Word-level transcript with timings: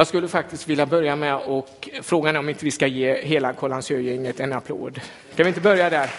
Jag 0.00 0.06
skulle 0.06 0.28
faktiskt 0.28 0.68
vilja 0.68 0.86
börja 0.86 1.16
med 1.16 1.36
och 1.36 1.88
frågan 2.02 2.36
är 2.36 2.38
om 2.38 2.48
inte 2.48 2.64
vi 2.64 2.70
ska 2.70 2.86
ge 2.86 3.14
hela 3.22 3.52
Kållandsögänget 3.52 4.40
en 4.40 4.52
applåd. 4.52 5.00
Kan 5.36 5.44
vi 5.44 5.48
inte 5.48 5.60
börja 5.60 5.90
där? 5.90 6.10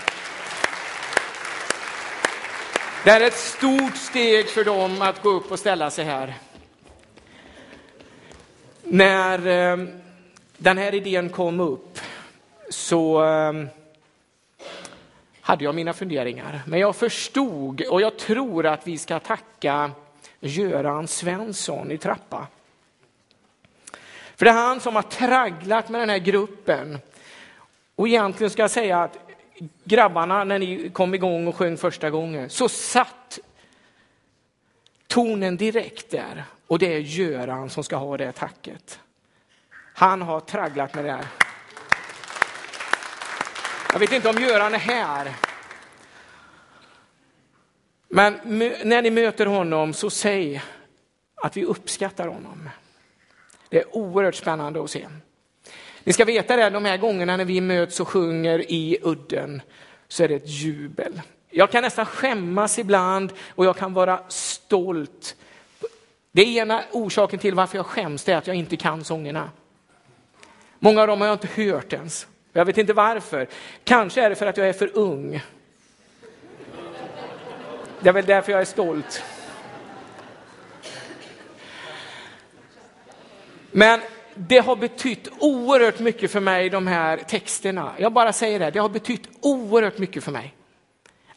Det 3.03 3.09
är 3.09 3.21
ett 3.21 3.37
stort 3.37 3.97
steg 3.97 4.49
för 4.49 4.63
dem 4.63 5.01
att 5.01 5.23
gå 5.23 5.29
upp 5.29 5.51
och 5.51 5.59
ställa 5.59 5.91
sig 5.91 6.05
här. 6.05 6.33
När 8.83 9.47
eh, 9.47 9.87
den 10.57 10.77
här 10.77 10.93
idén 10.93 11.29
kom 11.29 11.59
upp 11.59 11.99
så 12.69 13.23
eh, 13.23 13.53
hade 15.41 15.63
jag 15.63 15.75
mina 15.75 15.93
funderingar. 15.93 16.61
Men 16.67 16.79
jag 16.79 16.95
förstod 16.95 17.81
och 17.81 18.01
jag 18.01 18.17
tror 18.17 18.65
att 18.65 18.87
vi 18.87 18.97
ska 18.97 19.19
tacka 19.19 19.91
Göran 20.39 21.07
Svensson 21.07 21.91
i 21.91 21.97
Trappa. 21.97 22.47
För 24.39 24.45
det 24.45 24.51
är 24.51 24.55
han 24.55 24.79
som 24.79 24.95
har 24.95 25.03
tragglat 25.03 25.89
med 25.89 26.01
den 26.01 26.09
här 26.09 26.17
gruppen. 26.17 26.99
Och 27.95 28.07
egentligen 28.07 28.51
ska 28.51 28.61
jag 28.61 28.71
säga 28.71 29.03
att 29.03 29.17
grabbarna, 29.83 30.43
när 30.43 30.59
ni 30.59 30.89
kom 30.89 31.13
igång 31.13 31.47
och 31.47 31.55
sjöng 31.55 31.77
första 31.77 32.09
gången, 32.09 32.49
så 32.49 32.69
satt 32.69 33.39
tonen 35.07 35.57
direkt 35.57 36.11
där. 36.11 36.43
Och 36.67 36.79
det 36.79 36.93
är 36.93 36.99
Göran 36.99 37.69
som 37.69 37.83
ska 37.83 37.95
ha 37.95 38.17
det 38.17 38.31
tacket. 38.31 38.99
Han 39.93 40.21
har 40.21 40.39
tragglat 40.39 40.93
med 40.93 41.05
det 41.05 41.11
här. 41.11 41.27
Jag 43.93 43.99
vet 43.99 44.11
inte 44.11 44.29
om 44.29 44.37
Göran 44.37 44.73
är 44.73 44.79
här. 44.79 45.33
Men 48.07 48.33
när 48.83 49.01
ni 49.01 49.11
möter 49.11 49.45
honom 49.45 49.93
så 49.93 50.09
säg 50.09 50.61
att 51.35 51.57
vi 51.57 51.65
uppskattar 51.65 52.27
honom. 52.27 52.69
Det 53.69 53.77
är 53.77 53.95
oerhört 53.95 54.35
spännande 54.35 54.83
att 54.83 54.89
se. 54.89 55.07
Ni 56.03 56.13
ska 56.13 56.25
veta 56.25 56.55
det, 56.55 56.69
de 56.69 56.85
här 56.85 56.97
gångerna 56.97 57.37
när 57.37 57.45
vi 57.45 57.61
möts 57.61 57.99
och 57.99 58.07
sjunger 58.07 58.71
i 58.71 58.97
udden 59.01 59.61
så 60.07 60.23
är 60.23 60.27
det 60.27 60.35
ett 60.35 60.49
jubel. 60.49 61.21
Jag 61.49 61.71
kan 61.71 61.83
nästan 61.83 62.05
skämmas 62.05 62.79
ibland 62.79 63.33
och 63.55 63.65
jag 63.65 63.77
kan 63.77 63.93
vara 63.93 64.19
stolt. 64.27 65.35
Det 66.31 66.43
ena 66.43 66.83
orsaken 66.91 67.39
till 67.39 67.55
varför 67.55 67.77
jag 67.77 67.85
skäms 67.85 68.29
är 68.29 68.35
att 68.35 68.47
jag 68.47 68.55
inte 68.55 68.77
kan 68.77 69.03
sångerna. 69.03 69.49
Många 70.79 71.01
av 71.01 71.07
dem 71.07 71.21
har 71.21 71.27
jag 71.27 71.35
inte 71.35 71.63
hört 71.63 71.93
ens. 71.93 72.27
Jag 72.53 72.65
vet 72.65 72.77
inte 72.77 72.93
varför. 72.93 73.47
Kanske 73.83 74.21
är 74.21 74.29
det 74.29 74.35
för 74.35 74.45
att 74.45 74.57
jag 74.57 74.69
är 74.69 74.73
för 74.73 74.97
ung. 74.97 75.41
Det 77.99 78.09
är 78.09 78.13
väl 78.13 78.25
därför 78.25 78.51
jag 78.51 78.61
är 78.61 78.65
stolt. 78.65 79.23
Men 83.71 83.99
det 84.35 84.57
har 84.57 84.75
betytt 84.75 85.27
oerhört 85.39 85.99
mycket 85.99 86.31
för 86.31 86.39
mig, 86.39 86.69
de 86.69 86.87
här 86.87 87.17
texterna. 87.17 87.93
Jag 87.97 88.13
bara 88.13 88.33
säger 88.33 88.59
det, 88.59 88.71
det 88.71 88.79
har 88.79 88.89
betytt 88.89 89.29
oerhört 89.41 89.97
mycket 89.97 90.23
för 90.23 90.31
mig. 90.31 90.55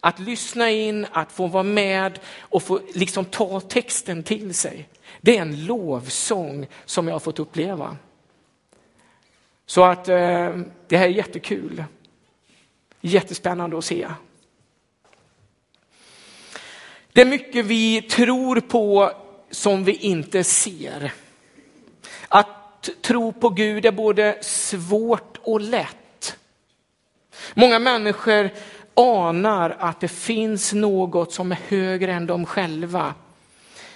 Att 0.01 0.19
lyssna 0.19 0.71
in, 0.71 1.07
att 1.13 1.33
få 1.33 1.47
vara 1.47 1.63
med 1.63 2.19
och 2.39 2.63
få 2.63 2.81
liksom 2.95 3.25
ta 3.25 3.61
texten 3.61 4.23
till 4.23 4.55
sig. 4.55 4.89
Det 5.21 5.37
är 5.37 5.43
en 5.43 5.65
lovsång 5.65 6.67
som 6.85 7.07
jag 7.09 7.15
har 7.15 7.21
fått 7.21 7.39
uppleva. 7.39 7.97
Så 9.67 9.85
att 9.85 10.09
eh, 10.09 10.57
det 10.89 10.97
här 10.97 11.07
är 11.07 11.09
jättekul. 11.09 11.85
Jättespännande 13.01 13.79
att 13.79 13.85
se. 13.85 14.09
Det 17.13 17.21
är 17.21 17.27
mycket 17.27 17.65
vi 17.65 18.03
tror 18.03 18.61
på 18.61 19.13
som 19.51 19.85
vi 19.85 19.93
inte 19.93 20.45
ser. 20.45 21.13
Att 22.83 23.03
tro 23.03 23.33
på 23.33 23.49
Gud 23.49 23.87
är 23.87 23.93
både 23.93 24.39
svårt 24.41 25.39
och 25.43 25.61
lätt. 25.61 26.37
Många 27.55 27.79
människor 27.79 28.51
anar 28.95 29.77
att 29.79 30.01
det 30.01 30.09
finns 30.09 30.73
något 30.73 31.33
som 31.33 31.53
är 31.53 31.59
högre 31.69 32.13
än 32.13 32.27
de 32.27 32.47
själva. 32.47 33.15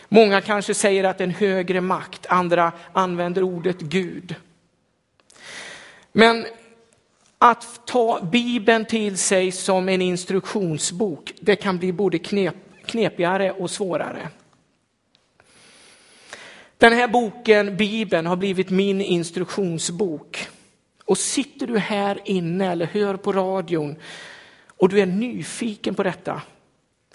Många 0.08 0.41
kanske 0.41 0.74
säger 0.74 1.04
att 1.04 1.19
det 1.19 1.24
är 1.24 1.28
en 1.28 1.34
högre 1.34 1.80
makt, 1.80 2.26
andra 2.26 2.72
använder 2.92 3.42
ordet 3.42 3.80
Gud. 3.80 4.34
Men 6.12 6.47
att 7.38 7.80
ta 7.86 8.20
Bibeln 8.32 8.84
till 8.84 9.18
sig 9.18 9.53
som 9.53 9.88
en 9.88 10.03
instruktionsbok, 10.03 11.32
det 11.41 11.56
kan 11.56 11.78
bli 11.78 11.92
både 11.92 12.18
knep, 12.18 12.54
knepigare 12.86 13.53
och 13.53 13.70
svårare. 13.70 14.28
Den 16.78 16.92
här 16.92 17.09
boken, 17.09 17.76
Bibeln, 17.76 18.26
har 18.26 18.37
blivit 18.37 18.70
min 18.70 19.00
instruktionsbok. 19.00 20.48
Och 21.04 21.19
sitter 21.19 21.66
du 21.66 21.78
här 21.78 22.20
inne 22.25 22.72
eller 22.72 22.87
hör 22.87 23.16
på 23.16 23.32
radion 23.32 23.97
och 24.76 24.88
du 24.88 25.00
är 25.00 25.06
nyfiken 25.06 25.94
på 25.94 26.03
detta 26.03 26.42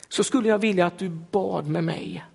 så 0.09 0.23
skulle 0.23 0.49
jag 0.49 0.59
vilja 0.59 0.85
att 0.85 0.97
du 0.97 1.09
bad 1.09 1.67
med 1.67 1.83
mig. 1.83 2.25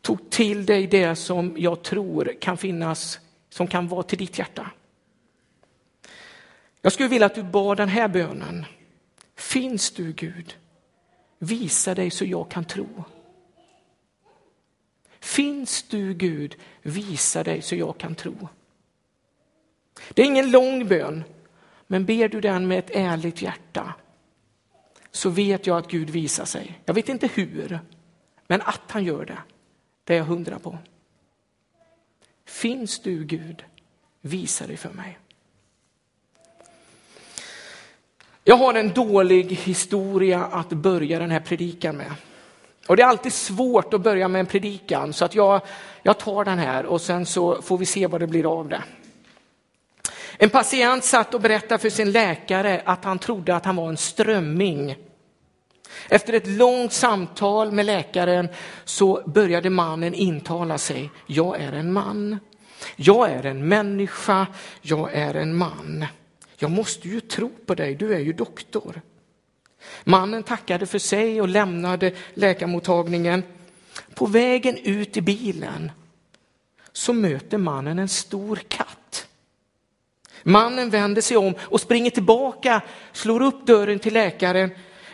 Tog 0.00 0.30
till 0.30 0.66
dig 0.66 0.86
det 0.86 1.16
som 1.16 1.54
jag 1.58 1.82
tror 1.82 2.34
kan 2.40 2.56
finnas, 2.56 3.18
som 3.50 3.66
kan 3.66 3.88
vara 3.88 4.02
till 4.02 4.18
ditt 4.18 4.38
hjärta. 4.38 4.70
Jag 6.82 6.92
skulle 6.92 7.08
vilja 7.08 7.26
att 7.26 7.34
du 7.34 7.42
bad 7.42 7.76
den 7.76 7.88
här 7.88 8.08
bönen. 8.08 8.64
Finns 9.36 9.90
du 9.90 10.12
Gud? 10.12 10.56
Visa 11.38 11.94
dig 11.94 12.10
så 12.10 12.24
jag 12.24 12.50
kan 12.50 12.64
tro. 12.64 13.04
Finns 15.20 15.82
du 15.82 16.14
Gud? 16.14 16.56
Visa 16.82 17.44
dig 17.44 17.62
så 17.62 17.76
jag 17.76 17.98
kan 17.98 18.14
tro. 18.14 18.48
Det 20.14 20.22
är 20.22 20.26
ingen 20.26 20.50
lång 20.50 20.88
bön, 20.88 21.24
men 21.86 22.04
ber 22.04 22.28
du 22.28 22.40
den 22.40 22.68
med 22.68 22.78
ett 22.78 22.90
ärligt 22.94 23.42
hjärta 23.42 23.94
så 25.10 25.30
vet 25.30 25.66
jag 25.66 25.78
att 25.78 25.90
Gud 25.90 26.10
visar 26.10 26.44
sig. 26.44 26.80
Jag 26.84 26.94
vet 26.94 27.08
inte 27.08 27.26
hur, 27.26 27.80
men 28.46 28.60
att 28.62 28.90
han 28.90 29.04
gör 29.04 29.24
det, 29.24 29.38
det 30.04 30.14
är 30.14 30.18
jag 30.18 30.24
hundra 30.24 30.58
på. 30.58 30.78
Finns 32.44 32.98
du 32.98 33.24
Gud? 33.24 33.64
Visa 34.20 34.66
dig 34.66 34.76
för 34.76 34.90
mig. 34.90 35.18
Jag 38.44 38.56
har 38.56 38.74
en 38.74 38.92
dålig 38.92 39.44
historia 39.44 40.44
att 40.44 40.68
börja 40.68 41.18
den 41.18 41.30
här 41.30 41.40
predikan 41.40 41.96
med. 41.96 42.12
Och 42.90 42.96
det 42.96 43.02
är 43.02 43.06
alltid 43.06 43.32
svårt 43.32 43.94
att 43.94 44.00
börja 44.00 44.28
med 44.28 44.40
en 44.40 44.46
predikan 44.46 45.12
så 45.12 45.24
att 45.24 45.34
jag, 45.34 45.60
jag 46.02 46.18
tar 46.18 46.44
den 46.44 46.58
här 46.58 46.86
och 46.86 47.00
sen 47.00 47.26
så 47.26 47.62
får 47.62 47.78
vi 47.78 47.86
se 47.86 48.06
vad 48.06 48.20
det 48.20 48.26
blir 48.26 48.58
av 48.58 48.68
det. 48.68 48.82
En 50.36 50.50
patient 50.50 51.04
satt 51.04 51.34
och 51.34 51.40
berättade 51.40 51.78
för 51.78 51.90
sin 51.90 52.12
läkare 52.12 52.82
att 52.84 53.04
han 53.04 53.18
trodde 53.18 53.56
att 53.56 53.64
han 53.64 53.76
var 53.76 53.88
en 53.88 53.96
strömming. 53.96 54.96
Efter 56.08 56.32
ett 56.32 56.46
långt 56.46 56.92
samtal 56.92 57.72
med 57.72 57.86
läkaren 57.86 58.48
så 58.84 59.22
började 59.26 59.70
mannen 59.70 60.14
intala 60.14 60.78
sig, 60.78 61.10
jag 61.26 61.60
är 61.60 61.72
en 61.72 61.92
man. 61.92 62.38
Jag 62.96 63.30
är 63.30 63.46
en 63.46 63.68
människa, 63.68 64.46
jag 64.80 65.12
är 65.12 65.34
en 65.34 65.56
man. 65.56 66.06
Jag 66.58 66.70
måste 66.70 67.08
ju 67.08 67.20
tro 67.20 67.50
på 67.66 67.74
dig, 67.74 67.94
du 67.94 68.14
är 68.14 68.20
ju 68.20 68.32
doktor. 68.32 69.00
Mannen 70.04 70.42
tackade 70.42 70.86
för 70.86 70.98
sig 70.98 71.40
och 71.40 71.48
lämnade 71.48 72.12
läkarmottagningen. 72.34 73.42
På 74.14 74.26
vägen 74.26 74.78
ut 74.78 75.16
i 75.16 75.20
bilen 75.20 75.92
så 76.92 77.12
möter 77.12 77.58
mannen 77.58 77.98
en 77.98 78.08
stor 78.08 78.56
katt. 78.68 79.26
Mannen 80.42 80.90
vänder 80.90 81.22
sig 81.22 81.36
om 81.36 81.54
och 81.60 81.80
springer 81.80 82.10
tillbaka, 82.10 82.82
slår 83.12 83.42
upp 83.42 83.66
dörren 83.66 83.98
till 83.98 84.14
läkaren. 84.14 84.70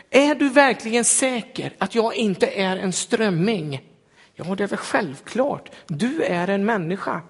Är 0.09 0.35
du 0.35 0.49
verkligen 0.49 1.05
säker 1.05 1.73
att 1.77 1.95
jag 1.95 2.15
inte 2.15 2.47
är 2.47 2.77
en 2.77 2.93
strömming? 2.93 3.81
Ja, 4.35 4.55
det 4.55 4.63
är 4.63 4.67
väl 4.67 4.77
självklart. 4.77 5.69
Du 5.87 6.23
är 6.23 6.47
en 6.47 6.65
människa. 6.65 7.21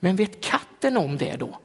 Men 0.00 0.16
vet 0.16 0.40
katten 0.40 0.96
om 0.96 1.18
det 1.18 1.36
då? 1.36 1.58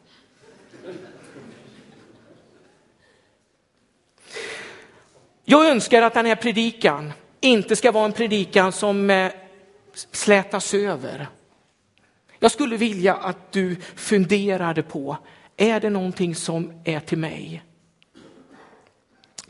Jag 5.52 5.70
önskar 5.70 6.02
att 6.02 6.14
den 6.14 6.26
här 6.26 6.36
predikan 6.36 7.14
inte 7.42 7.76
ska 7.76 7.92
vara 7.92 8.06
en 8.06 8.12
predikan 8.12 8.72
som 8.72 9.10
eh, 9.10 9.32
slätas 10.12 10.74
över. 10.74 11.28
Jag 12.40 12.52
skulle 12.52 12.78
vilja 12.78 13.16
att 13.16 13.52
du 13.52 13.76
funderade 13.96 14.84
på, 14.84 15.18
är 15.58 15.80
det 15.80 15.90
någonting 15.90 16.36
som 16.36 16.82
är 16.84 17.00
till 17.00 17.18
mig? 17.18 17.64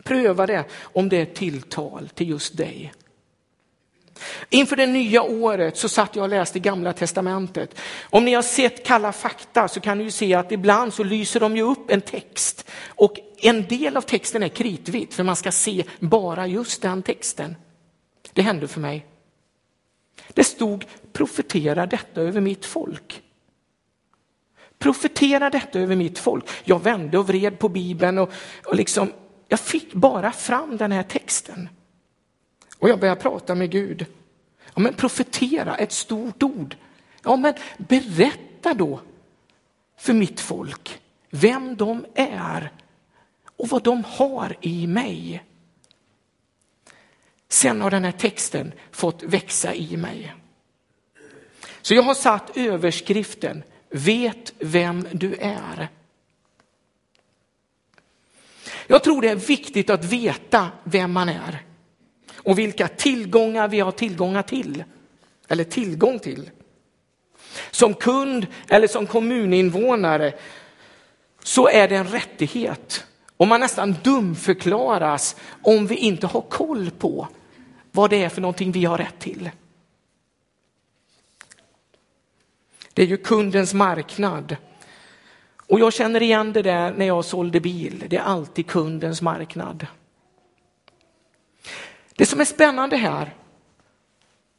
Pröva 0.04 0.48
det 0.48 0.66
om 0.82 1.10
det 1.10 1.18
är 1.18 1.26
tilltal 1.26 2.10
till 2.10 2.30
just 2.30 2.58
dig. 2.58 2.94
Inför 4.50 4.76
det 4.76 4.86
nya 4.86 5.24
året 5.24 5.78
så 5.78 5.90
satt 5.90 6.16
jag 6.16 6.24
och 6.24 6.30
läste 6.30 6.60
gamla 6.60 6.94
testamentet. 6.94 7.80
Om 8.10 8.26
ni 8.26 8.34
har 8.34 8.42
sett 8.42 8.86
Kalla 8.86 9.12
fakta 9.12 9.68
så 9.68 9.80
kan 9.80 9.98
ni 9.98 10.04
ju 10.04 10.12
se 10.12 10.34
att 10.34 10.52
ibland 10.52 10.94
så 10.94 11.04
lyser 11.04 11.40
de 11.40 11.58
ju 11.58 11.64
upp 11.64 11.92
en 11.92 12.02
text 12.02 12.70
och 12.88 13.20
en 13.38 13.68
del 13.68 13.98
av 13.98 14.02
texten 14.02 14.44
är 14.44 14.50
kritvit 14.50 15.14
för 15.14 15.24
man 15.24 15.36
ska 15.36 15.52
se 15.52 15.84
bara 16.00 16.48
just 16.48 16.82
den 16.82 17.04
texten. 17.04 17.56
Det 18.34 18.42
hände 18.42 18.68
för 18.68 18.80
mig. 18.80 19.06
Det 20.34 20.44
stod 20.44 20.86
profetera 21.14 21.86
detta 21.86 22.22
över 22.22 22.42
mitt 22.42 22.66
folk. 22.66 23.22
Profetera 24.80 25.50
detta 25.50 25.80
över 25.80 25.96
mitt 25.96 26.20
folk. 26.20 26.46
Jag 26.64 26.84
vände 26.84 27.18
och 27.18 27.28
vred 27.28 27.60
på 27.60 27.70
Bibeln 27.70 28.18
och, 28.18 28.32
och 28.66 28.76
liksom, 28.76 29.12
jag 29.48 29.60
fick 29.60 29.94
bara 29.94 30.32
fram 30.32 30.78
den 30.78 30.92
här 30.92 31.04
texten. 31.04 31.70
Och 32.80 32.90
jag 32.90 33.00
börjar 33.00 33.16
prata 33.16 33.56
med 33.56 33.72
Gud. 33.72 34.06
Ja, 34.74 34.82
men 34.82 34.94
profetera, 34.94 35.76
ett 35.76 35.92
stort 35.92 36.44
ord. 36.44 36.76
Ja, 37.24 37.36
men 37.36 37.54
berätta 37.78 38.74
då 38.74 39.00
för 39.98 40.14
mitt 40.14 40.40
folk 40.40 41.02
vem 41.30 41.76
de 41.76 42.06
är 42.16 42.72
och 43.58 43.70
vad 43.70 43.84
de 43.84 44.04
har 44.04 44.56
i 44.62 44.88
mig. 44.88 45.44
Sen 47.48 47.82
har 47.82 47.92
den 47.92 48.04
här 48.04 48.12
texten 48.12 48.72
fått 48.92 49.24
växa 49.24 49.74
i 49.74 49.98
mig. 49.98 50.34
Så 51.82 51.94
jag 51.94 52.04
har 52.04 52.14
satt 52.14 52.58
överskriften 52.58 53.64
Vet 53.90 54.54
vem 54.60 55.08
du 55.12 55.36
är. 55.36 55.90
Jag 58.88 59.04
tror 59.04 59.22
det 59.22 59.30
är 59.30 59.36
viktigt 59.36 59.90
att 59.90 60.06
veta 60.06 60.72
vem 60.84 61.12
man 61.12 61.30
är 61.30 61.69
och 62.50 62.60
vilka 62.60 62.88
tillgångar 62.88 63.68
vi 63.68 63.80
har 63.80 63.92
tillgångar 63.92 64.42
till, 64.42 64.84
eller 65.48 65.64
tillgång 65.64 66.20
till. 66.20 66.50
Som 67.72 67.94
kund 67.94 68.48
eller 68.68 68.88
som 68.88 69.08
kommuninvånare 69.08 70.34
så 71.44 71.68
är 71.70 71.88
det 71.88 71.96
en 71.96 72.08
rättighet 72.08 73.06
och 73.38 73.48
man 73.48 73.60
nästan 73.60 73.96
dumförklaras 74.04 75.36
om 75.62 75.88
vi 75.88 75.96
inte 75.96 76.28
har 76.28 76.42
koll 76.42 76.92
på 76.92 77.28
vad 77.92 78.10
det 78.10 78.24
är 78.24 78.30
för 78.30 78.42
någonting 78.42 78.72
vi 78.72 78.86
har 78.86 78.98
rätt 78.98 79.20
till. 79.20 79.50
Det 82.94 83.02
är 83.02 83.08
ju 83.08 83.18
kundens 83.18 83.74
marknad. 83.74 84.56
Och 85.68 85.80
jag 85.80 85.94
känner 85.94 86.22
igen 86.22 86.54
det 86.54 86.62
där 86.62 86.94
när 86.94 87.06
jag 87.06 87.26
sålde 87.26 87.60
bil. 87.60 88.04
Det 88.08 88.18
är 88.18 88.22
alltid 88.22 88.68
kundens 88.68 89.22
marknad. 89.22 89.88
Det 92.20 92.26
som 92.26 92.40
är 92.40 92.46
spännande 92.46 92.98
här, 92.98 93.34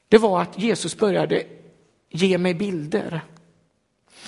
det 0.09 0.19
var 0.19 0.43
att 0.43 0.59
Jesus 0.59 0.97
började 0.97 1.45
ge 2.11 2.39
mig 2.39 2.55
bilder. 2.55 3.21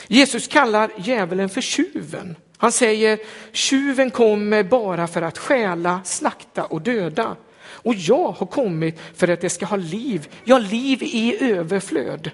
Jesus 0.07 0.49
kallar 0.49 0.91
djävulen 0.97 1.49
för 1.49 1.61
tjuven. 1.61 2.37
Han 2.57 2.73
säger 2.73 3.19
tjuven 3.53 4.11
kommer 4.11 4.63
bara 4.63 5.07
för 5.07 5.23
att 5.23 5.39
stjäla, 5.39 6.01
slakta 6.05 6.65
och 6.65 6.83
döda. 6.83 7.37
Och 7.63 7.95
jag 7.95 8.33
har 8.33 8.47
kommit 8.47 9.01
för 9.15 9.29
att 9.29 9.41
det 9.41 9.51
ska 9.51 9.67
ha 9.67 9.77
liv, 9.77 10.29
ja 10.45 10.59
liv 10.59 11.03
i 11.03 11.45
överflöd. 11.53 12.31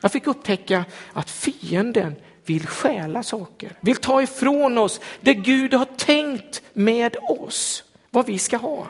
Jag 0.00 0.12
fick 0.12 0.26
upptäcka 0.26 0.84
att 1.12 1.30
fienden 1.30 2.14
vill 2.44 2.66
stjäla 2.66 3.22
saker, 3.22 3.72
vill 3.80 3.96
ta 3.96 4.22
ifrån 4.22 4.78
oss 4.78 5.00
det 5.20 5.34
Gud 5.34 5.74
har 5.74 5.88
tänkt 5.96 6.62
med 6.72 7.16
oss, 7.22 7.84
vad 8.10 8.26
vi 8.26 8.38
ska 8.38 8.56
ha. 8.56 8.86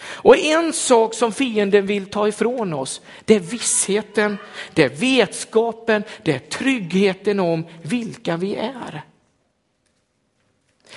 Och 0.00 0.36
en 0.36 0.72
sak 0.72 1.14
som 1.14 1.32
fienden 1.32 1.86
vill 1.86 2.06
ta 2.06 2.28
ifrån 2.28 2.72
oss, 2.72 3.00
det 3.24 3.34
är 3.34 3.40
vissheten, 3.40 4.36
det 4.74 4.84
är 4.84 4.88
vetskapen, 4.88 6.02
det 6.22 6.34
är 6.34 6.38
tryggheten 6.38 7.40
om 7.40 7.66
vilka 7.82 8.36
vi 8.36 8.56
är. 8.56 9.02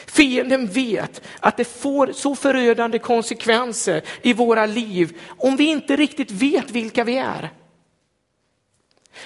Fienden 0.05 0.67
vet 0.67 1.21
att 1.39 1.57
det 1.57 1.65
får 1.65 2.11
så 2.11 2.35
förödande 2.35 2.99
konsekvenser 2.99 4.01
i 4.21 4.33
våra 4.33 4.65
liv 4.65 5.19
om 5.27 5.55
vi 5.55 5.63
inte 5.63 5.95
riktigt 5.95 6.31
vet 6.31 6.71
vilka 6.71 7.03
vi 7.03 7.17
är. 7.17 7.51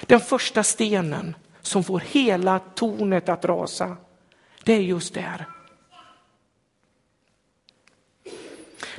Den 0.01 0.19
första 0.19 0.63
stenen 0.63 1.35
som 1.61 1.83
får 1.83 1.99
hela 1.99 2.59
tornet 2.59 3.29
att 3.29 3.45
rasa, 3.45 3.97
det 4.63 4.73
är 4.73 4.79
just 4.79 5.13
där. 5.13 5.45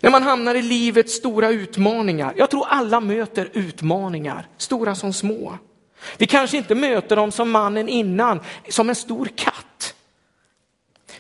När 0.00 0.11
man 0.11 0.23
hamnar 0.23 0.55
i 0.55 0.62
livets 0.62 1.15
stora 1.15 1.50
utmaningar, 1.50 2.35
jag 2.37 2.50
tror 2.50 2.67
alla 2.69 3.00
möter 3.00 3.50
utmaningar, 3.53 4.49
stora 4.56 4.94
som 4.94 5.12
små. 5.12 5.59
Vi 6.17 6.27
kanske 6.27 6.56
inte 6.56 6.75
möter 6.75 7.17
dem 7.17 7.33
som 7.33 7.50
mannen 7.50 7.88
innan, 7.88 8.41
som 8.69 8.88
en 8.88 8.94
stor 8.94 9.29
katt. 9.37 9.94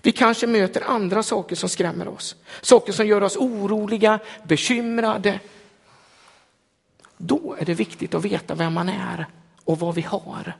Vi 0.02 0.12
kanske 0.12 0.46
möter 0.46 0.80
andra 0.80 1.22
saker 1.22 1.56
som 1.56 1.68
skrämmer 1.68 2.08
oss, 2.08 2.36
saker 2.60 2.92
som 2.92 3.06
gör 3.06 3.22
oss 3.22 3.36
oroliga, 3.36 4.18
bekymrade. 4.44 5.40
Då 7.16 7.56
är 7.58 7.64
det 7.64 7.74
viktigt 7.74 8.14
att 8.14 8.24
veta 8.24 8.54
vem 8.54 8.72
man 8.72 8.88
är 8.88 9.26
och 9.64 9.78
vad 9.78 9.94
vi 9.94 10.02
har. 10.02 10.56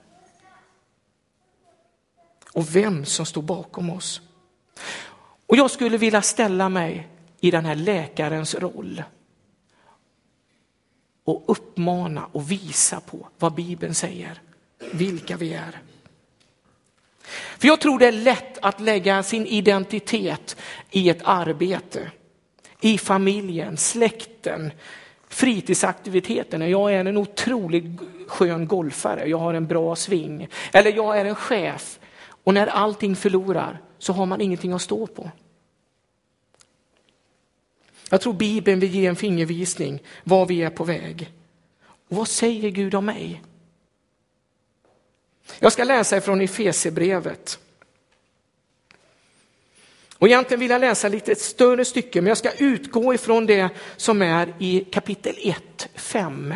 Och 2.52 2.76
vem 2.76 3.04
som 3.04 3.26
står 3.26 3.42
bakom 3.42 3.90
oss. 3.90 4.20
Och 5.46 5.56
jag 5.56 5.70
skulle 5.70 5.98
vilja 5.98 6.22
ställa 6.22 6.68
mig 6.68 7.08
i 7.40 7.50
den 7.50 7.64
här 7.64 7.74
läkarens 7.74 8.54
roll 8.54 9.02
och 11.24 11.44
uppmana 11.46 12.26
och 12.32 12.50
visa 12.50 13.00
på 13.00 13.28
vad 13.38 13.54
Bibeln 13.54 13.94
säger, 13.94 14.40
vilka 14.92 15.36
vi 15.36 15.54
är. 15.54 15.80
För 17.58 17.68
jag 17.68 17.80
tror 17.80 17.98
det 17.98 18.06
är 18.06 18.12
lätt 18.12 18.58
att 18.62 18.80
lägga 18.80 19.22
sin 19.22 19.46
identitet 19.46 20.56
i 20.90 21.08
ett 21.08 21.20
arbete, 21.24 22.10
i 22.80 22.98
familjen, 22.98 23.76
släkten, 23.76 24.70
fritidsaktiviteterna. 25.28 26.68
Jag 26.68 26.94
är 26.94 27.04
en 27.04 27.16
otroligt 27.16 28.00
skön 28.26 28.66
golfare, 28.66 29.28
jag 29.28 29.38
har 29.38 29.54
en 29.54 29.66
bra 29.66 29.96
sving. 29.96 30.48
Eller 30.72 30.92
jag 30.92 31.18
är 31.20 31.24
en 31.24 31.34
chef 31.34 31.98
och 32.28 32.54
när 32.54 32.66
allting 32.66 33.16
förlorar 33.16 33.80
så 33.98 34.12
har 34.12 34.26
man 34.26 34.40
ingenting 34.40 34.72
att 34.72 34.82
stå 34.82 35.06
på. 35.06 35.30
Jag 38.10 38.20
tror 38.20 38.32
Bibeln 38.32 38.80
vill 38.80 38.94
ge 38.94 39.06
en 39.06 39.16
fingervisning 39.16 40.02
var 40.24 40.46
vi 40.46 40.62
är 40.62 40.70
på 40.70 40.84
väg. 40.84 41.32
Och 42.08 42.16
vad 42.16 42.28
säger 42.28 42.70
Gud 42.70 42.94
om 42.94 43.04
mig? 43.04 43.42
Jag 45.58 45.72
ska 45.72 45.84
läsa 45.84 46.16
ifrån 46.16 46.40
Efesierbrevet. 46.40 47.58
Och 50.18 50.28
egentligen 50.28 50.60
vill 50.60 50.70
jag 50.70 50.80
läsa 50.80 51.08
lite 51.08 51.32
ett 51.32 51.40
större 51.40 51.84
stycke, 51.84 52.20
men 52.20 52.28
jag 52.28 52.38
ska 52.38 52.52
utgå 52.52 53.14
ifrån 53.14 53.46
det 53.46 53.68
som 53.96 54.22
är 54.22 54.54
i 54.58 54.80
kapitel 54.80 55.34
1, 55.38 55.88
5. 55.94 56.54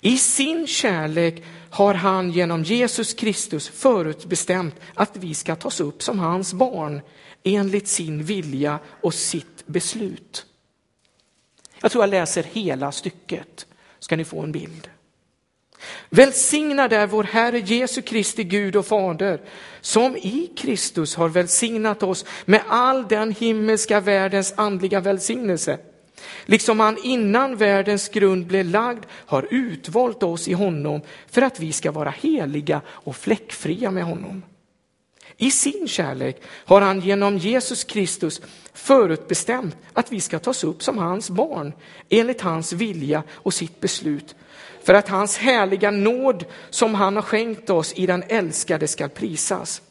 I 0.00 0.18
sin 0.18 0.66
kärlek 0.66 1.42
har 1.70 1.94
han 1.94 2.30
genom 2.30 2.62
Jesus 2.62 3.14
Kristus 3.14 3.68
förutbestämt 3.68 4.74
att 4.94 5.16
vi 5.16 5.34
ska 5.34 5.56
tas 5.56 5.80
upp 5.80 6.02
som 6.02 6.18
hans 6.18 6.54
barn 6.54 7.00
enligt 7.44 7.88
sin 7.88 8.22
vilja 8.22 8.78
och 8.86 9.14
sitt 9.14 9.66
beslut. 9.66 10.46
Jag 11.80 11.90
tror 11.90 12.02
jag 12.02 12.10
läser 12.10 12.42
hela 12.42 12.92
stycket, 12.92 13.66
ska 13.98 14.16
ni 14.16 14.24
få 14.24 14.40
en 14.40 14.52
bild. 14.52 14.88
Välsignad 16.10 16.92
är 16.92 17.06
vår 17.06 17.24
Herre 17.24 17.58
Jesu 17.58 18.02
Kristi 18.02 18.44
Gud 18.44 18.76
och 18.76 18.86
Fader, 18.86 19.40
som 19.80 20.16
i 20.16 20.50
Kristus 20.56 21.14
har 21.14 21.28
välsignat 21.28 22.02
oss 22.02 22.24
med 22.44 22.62
all 22.68 23.08
den 23.08 23.32
himmelska 23.32 24.00
världens 24.00 24.54
andliga 24.56 25.00
välsignelse. 25.00 25.78
Liksom 26.44 26.80
han 26.80 26.98
innan 27.04 27.56
världens 27.56 28.08
grund 28.08 28.46
blev 28.46 28.66
lagd 28.66 29.04
har 29.10 29.48
utvalt 29.50 30.22
oss 30.22 30.48
i 30.48 30.52
honom 30.52 31.00
för 31.30 31.42
att 31.42 31.60
vi 31.60 31.72
ska 31.72 31.92
vara 31.92 32.10
heliga 32.10 32.80
och 32.88 33.16
fläckfria 33.16 33.90
med 33.90 34.04
honom. 34.04 34.42
I 35.36 35.50
sin 35.50 35.88
kärlek 35.88 36.42
har 36.46 36.80
han 36.80 37.00
genom 37.00 37.38
Jesus 37.38 37.84
Kristus 37.84 38.40
förutbestämt 38.72 39.76
att 39.92 40.12
vi 40.12 40.20
ska 40.20 40.38
tas 40.38 40.64
upp 40.64 40.82
som 40.82 40.98
hans 40.98 41.30
barn 41.30 41.72
enligt 42.08 42.40
hans 42.40 42.72
vilja 42.72 43.22
och 43.32 43.54
sitt 43.54 43.80
beslut 43.80 44.34
för 44.82 44.94
att 44.94 45.08
hans 45.08 45.36
härliga 45.36 45.90
nåd 45.90 46.44
som 46.70 46.94
han 46.94 47.16
har 47.16 47.22
skänkt 47.22 47.70
oss 47.70 47.92
i 47.92 48.06
den 48.06 48.22
älskade 48.28 48.88
skall 48.88 49.08
prisas. 49.08 49.82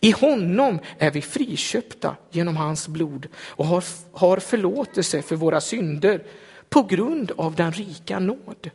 I 0.00 0.10
honom 0.10 0.78
är 0.98 1.10
vi 1.10 1.22
friköpta 1.22 2.16
genom 2.30 2.56
hans 2.56 2.88
blod 2.88 3.28
och 3.36 3.66
har, 3.66 3.84
har 4.12 4.36
förlåtelse 4.36 5.22
för 5.22 5.36
våra 5.36 5.60
synder 5.60 6.24
på 6.68 6.82
grund 6.82 7.32
av 7.36 7.54
den 7.54 7.72
rika 7.72 8.18
nåd 8.18 8.70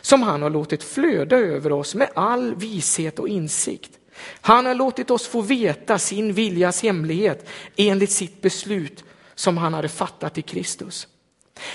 som 0.00 0.22
han 0.22 0.42
har 0.42 0.50
låtit 0.50 0.82
flöda 0.82 1.36
över 1.36 1.72
oss 1.72 1.94
med 1.94 2.10
all 2.14 2.54
vishet 2.54 3.18
och 3.18 3.28
insikt. 3.28 3.98
Han 4.40 4.66
har 4.66 4.74
låtit 4.74 5.10
oss 5.10 5.26
få 5.26 5.40
veta 5.40 5.98
sin 5.98 6.32
viljas 6.32 6.82
hemlighet 6.82 7.48
enligt 7.76 8.10
sitt 8.10 8.42
beslut 8.42 9.04
som 9.34 9.56
han 9.56 9.74
hade 9.74 9.88
fattat 9.88 10.38
i 10.38 10.42
Kristus. 10.42 11.08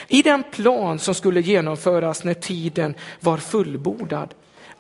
I 0.07 0.21
den 0.21 0.43
plan 0.51 0.99
som 0.99 1.15
skulle 1.15 1.41
genomföras 1.41 2.23
när 2.23 2.33
tiden 2.33 2.95
var 3.19 3.37
fullbordad, 3.37 4.33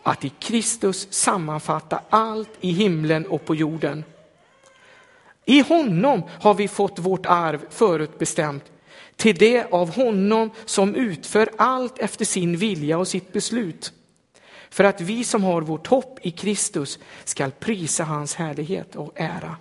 att 0.03 0.25
i 0.25 0.29
Kristus 0.29 1.07
sammanfatta 1.13 2.01
allt 2.09 2.49
i 2.61 2.71
himlen 2.71 3.25
och 3.25 3.45
på 3.45 3.55
jorden. 3.55 4.03
I 5.45 5.61
honom 5.61 6.23
har 6.41 6.53
vi 6.53 6.67
fått 6.67 6.99
vårt 6.99 7.25
arv 7.25 7.65
förutbestämt 7.69 8.63
till 9.15 9.35
det 9.35 9.73
av 9.73 9.95
honom 9.95 10.51
som 10.65 10.95
utför 10.95 11.49
allt 11.57 11.99
efter 11.99 12.25
sin 12.25 12.57
vilja 12.57 12.97
och 12.97 13.07
sitt 13.07 13.33
beslut. 13.33 13.93
För 14.69 14.83
att 14.83 15.01
vi 15.01 15.23
som 15.23 15.43
har 15.43 15.61
vårt 15.61 15.87
hopp 15.87 16.19
i 16.21 16.31
Kristus 16.31 16.99
skall 17.23 17.51
prisa 17.51 18.03
hans 18.03 18.35
härlighet 18.35 18.95
och 18.95 19.11
ära. 19.15 19.55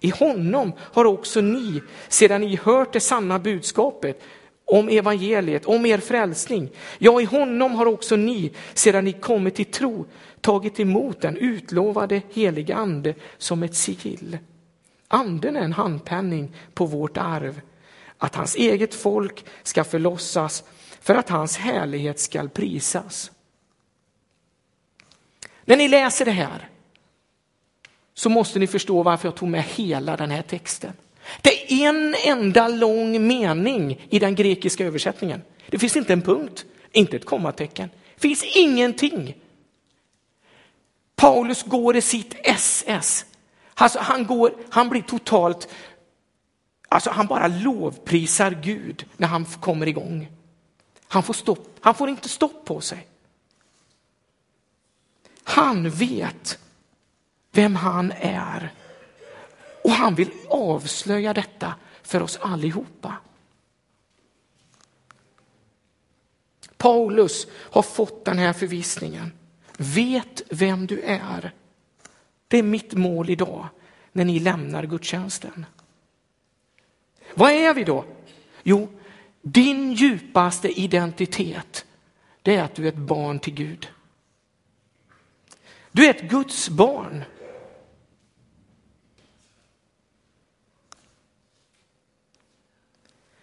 I 0.00 0.10
honom 0.10 0.72
har 0.78 1.04
också 1.04 1.40
ni, 1.40 1.82
sedan 2.08 2.40
ni 2.40 2.56
hört 2.56 2.92
det 2.92 3.00
sanna 3.00 3.38
budskapet 3.38 4.22
om 4.64 4.88
evangeliet, 4.88 5.64
om 5.64 5.86
er 5.86 5.98
frälsning, 5.98 6.68
ja, 6.98 7.20
i 7.20 7.24
honom 7.24 7.72
har 7.72 7.86
också 7.86 8.16
ni, 8.16 8.52
sedan 8.74 9.04
ni 9.04 9.12
kommit 9.12 9.54
till 9.54 9.64
tro, 9.64 10.06
tagit 10.40 10.80
emot 10.80 11.20
den 11.20 11.36
utlovade 11.36 12.22
heliga 12.32 12.76
ande 12.76 13.14
som 13.38 13.62
ett 13.62 13.74
sigill. 13.74 14.38
Anden 15.08 15.56
är 15.56 15.60
en 15.60 15.72
handpenning 15.72 16.56
på 16.74 16.86
vårt 16.86 17.16
arv, 17.16 17.60
att 18.18 18.34
hans 18.34 18.56
eget 18.56 18.94
folk 18.94 19.44
ska 19.62 19.84
förlossas 19.84 20.64
för 21.00 21.14
att 21.14 21.28
hans 21.28 21.56
härlighet 21.56 22.20
skall 22.20 22.48
prisas. 22.48 23.31
När 25.72 25.76
ni 25.76 25.88
läser 25.88 26.24
det 26.24 26.30
här 26.30 26.68
så 28.14 28.28
måste 28.28 28.58
ni 28.58 28.66
förstå 28.66 29.02
varför 29.02 29.28
jag 29.28 29.34
tog 29.34 29.48
med 29.48 29.62
hela 29.62 30.16
den 30.16 30.30
här 30.30 30.42
texten. 30.42 30.92
Det 31.40 31.72
är 31.72 31.88
en 31.88 32.14
enda 32.26 32.68
lång 32.68 33.26
mening 33.26 34.06
i 34.10 34.18
den 34.18 34.34
grekiska 34.34 34.84
översättningen. 34.84 35.42
Det 35.66 35.78
finns 35.78 35.96
inte 35.96 36.12
en 36.12 36.22
punkt, 36.22 36.64
inte 36.92 37.16
ett 37.16 37.24
kommatecken. 37.24 37.90
Det 38.14 38.20
finns 38.20 38.44
ingenting. 38.56 39.34
Paulus 41.16 41.62
går 41.62 41.96
i 41.96 42.00
sitt 42.00 42.34
SS. 42.44 43.24
Alltså 43.74 43.98
han, 43.98 44.26
går, 44.26 44.54
han 44.70 44.88
blir 44.88 45.02
totalt, 45.02 45.68
alltså 46.88 47.10
han 47.10 47.26
bara 47.26 47.46
lovprisar 47.46 48.50
Gud 48.62 49.04
när 49.16 49.28
han 49.28 49.44
kommer 49.44 49.88
igång. 49.88 50.28
Han 51.08 51.22
får, 51.22 51.34
stopp, 51.34 51.78
han 51.80 51.94
får 51.94 52.08
inte 52.08 52.28
stopp 52.28 52.64
på 52.64 52.80
sig. 52.80 53.06
Han 55.44 55.90
vet 55.90 56.58
vem 57.52 57.76
han 57.76 58.12
är. 58.16 58.72
Och 59.84 59.90
han 59.90 60.14
vill 60.14 60.30
avslöja 60.48 61.34
detta 61.34 61.74
för 62.02 62.22
oss 62.22 62.38
allihopa. 62.40 63.16
Paulus 66.76 67.46
har 67.52 67.82
fått 67.82 68.24
den 68.24 68.38
här 68.38 68.52
förvissningen. 68.52 69.32
Vet 69.76 70.42
vem 70.50 70.86
du 70.86 71.00
är. 71.00 71.54
Det 72.48 72.58
är 72.58 72.62
mitt 72.62 72.92
mål 72.92 73.30
idag 73.30 73.68
när 74.12 74.24
ni 74.24 74.40
lämnar 74.40 74.86
gudstjänsten. 74.86 75.66
Vad 77.34 77.50
är 77.50 77.74
vi 77.74 77.84
då? 77.84 78.04
Jo, 78.62 78.88
din 79.42 79.92
djupaste 79.92 80.80
identitet, 80.80 81.86
det 82.42 82.56
är 82.56 82.62
att 82.62 82.74
du 82.74 82.84
är 82.84 82.88
ett 82.88 82.96
barn 82.96 83.38
till 83.38 83.54
Gud. 83.54 83.88
Du 85.92 86.06
är 86.06 86.10
ett 86.10 86.30
Guds 86.30 86.68
barn. 86.68 87.24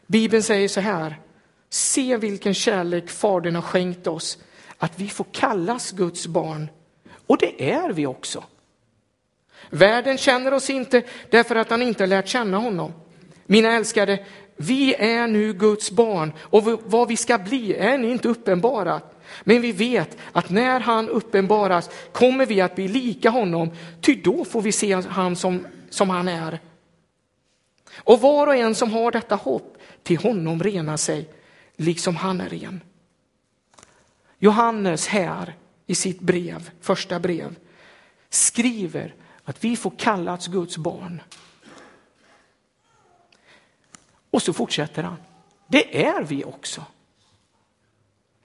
Bibeln 0.08 0.44
säger 0.44 0.68
så 0.68 0.80
här, 0.80 1.20
se 1.70 2.18
vilken 2.18 2.54
kärlek 2.54 3.10
Fadern 3.10 3.56
har 3.56 3.62
skänkt 3.62 4.08
oss, 4.08 4.38
att 4.78 5.00
vi 5.00 5.08
får 5.08 5.26
kallas 5.32 5.92
Guds 5.92 6.28
barn. 6.28 6.70
Och 7.28 7.38
det 7.38 7.72
är 7.72 7.90
vi 7.90 8.06
också. 8.06 8.44
Världen 9.70 10.18
känner 10.18 10.54
oss 10.54 10.70
inte 10.70 11.04
därför 11.30 11.56
att 11.56 11.70
han 11.70 11.82
inte 11.82 12.06
lärt 12.06 12.28
känna 12.28 12.58
honom. 12.58 12.94
Mina 13.46 13.72
älskade, 13.72 14.26
vi 14.58 14.96
är 14.96 15.28
nu 15.28 15.54
Guds 15.54 15.92
barn 15.92 16.34
och 16.40 16.64
vad 16.84 17.08
vi 17.08 17.18
ska 17.18 17.38
bli 17.38 17.74
är 17.74 18.04
inte 18.04 18.28
uppenbarat. 18.28 19.19
Men 19.44 19.62
vi 19.62 19.72
vet 19.72 20.18
att 20.32 20.50
när 20.50 20.80
han 20.80 21.10
uppenbaras 21.10 21.90
kommer 22.12 22.46
vi 22.46 22.62
att 22.62 22.76
bli 22.76 22.88
lika 22.88 23.30
honom, 23.30 23.72
ty 24.02 24.16
då 24.16 24.46
får 24.46 24.62
vi 24.62 24.72
se 24.72 24.94
han 24.94 25.36
som, 25.36 25.68
som 25.90 26.10
han 26.10 26.28
är. 26.28 26.60
Och 27.98 28.22
var 28.22 28.48
och 28.48 28.56
en 28.56 28.76
som 28.76 28.92
har 28.92 29.12
detta 29.12 29.36
hopp, 29.36 29.78
till 30.04 30.18
honom 30.18 30.64
renar 30.64 30.98
sig, 30.98 31.30
liksom 31.76 32.16
han 32.16 32.42
är 32.42 32.50
ren. 32.50 32.82
Johannes 34.40 35.08
här 35.08 35.56
i 35.86 35.96
sitt 35.96 36.20
brev, 36.20 36.72
första 36.82 37.20
brev, 37.20 37.56
skriver 38.30 39.16
att 39.44 39.64
vi 39.64 39.76
får 39.76 39.94
kallats 39.98 40.48
Guds 40.48 40.78
barn. 40.78 41.22
Och 44.32 44.42
så 44.42 44.54
fortsätter 44.54 45.04
han. 45.04 45.18
Det 45.68 46.06
är 46.06 46.24
vi 46.24 46.44
också. 46.44 46.86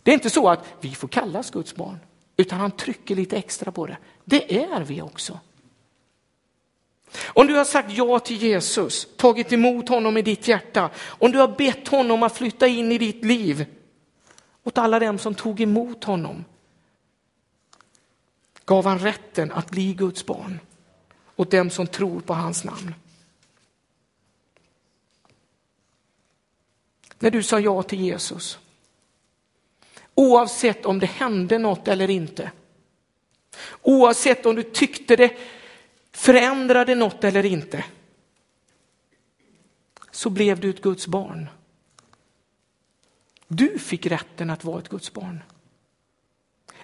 Det 0.05 0.11
är 0.11 0.15
inte 0.15 0.31
så 0.31 0.49
att 0.49 0.65
vi 0.81 0.95
får 0.95 1.09
kallas 1.09 1.51
Guds 1.51 1.75
barn, 1.75 1.99
utan 2.37 2.61
han 2.61 2.71
trycker 2.71 3.17
lite 3.17 3.37
extra 3.37 3.73
på 3.73 3.87
det. 3.87 3.97
Det 4.25 4.65
är 4.65 4.81
vi 4.81 5.03
också. 5.03 5.41
Om 7.27 7.47
du 7.47 7.55
har 7.55 7.65
sagt 7.65 7.93
ja 7.93 8.19
till 8.19 8.37
Jesus, 8.37 9.09
tagit 9.17 9.53
emot 9.53 9.89
honom 9.89 10.17
i 10.17 10.23
ditt 10.23 10.49
hjärta, 10.49 10.91
om 11.07 11.33
du 11.33 11.39
har 11.39 11.49
bett 11.49 11.89
honom 11.89 12.23
att 12.23 12.37
flytta 12.37 12.67
in 12.67 12.93
i 12.93 12.99
ditt 12.99 13.25
liv, 13.25 13.67
åt 14.65 14.79
alla 14.79 14.99
dem 14.99 15.19
som 15.19 15.35
tog 15.35 15.61
emot 15.61 16.05
honom, 16.05 16.45
gav 18.65 18.85
han 18.87 18.99
rätten 18.99 19.53
att 19.53 19.71
bli 19.71 19.95
Guds 19.95 20.27
barn, 20.27 20.61
åt 21.37 21.51
dem 21.51 21.71
som 21.71 21.87
tror 21.87 22.21
på 22.21 22.35
hans 22.35 22.65
namn. 22.65 22.95
När 27.19 27.31
du 27.31 27.43
sa 27.43 27.61
ja 27.61 27.83
till 27.83 28.01
Jesus, 28.01 28.59
oavsett 30.15 30.87
om 30.87 30.99
det 30.99 31.07
hände 31.07 31.59
något 31.59 31.89
eller 31.89 32.11
inte, 32.11 32.51
oavsett 33.83 34.47
om 34.47 34.55
du 34.55 34.63
tyckte 34.63 35.17
det 35.17 35.37
förändrade 36.13 36.95
något 36.95 37.25
eller 37.25 37.45
inte, 37.45 37.85
så 40.11 40.31
blev 40.31 40.61
du 40.61 40.71
ett 40.71 40.83
Guds 40.83 41.07
barn. 41.07 41.49
Du 43.49 43.79
fick 43.79 44.07
rätten 44.07 44.51
att 44.51 44.65
vara 44.65 44.79
ett 44.79 44.89
Guds 44.89 45.13
barn. 45.13 45.43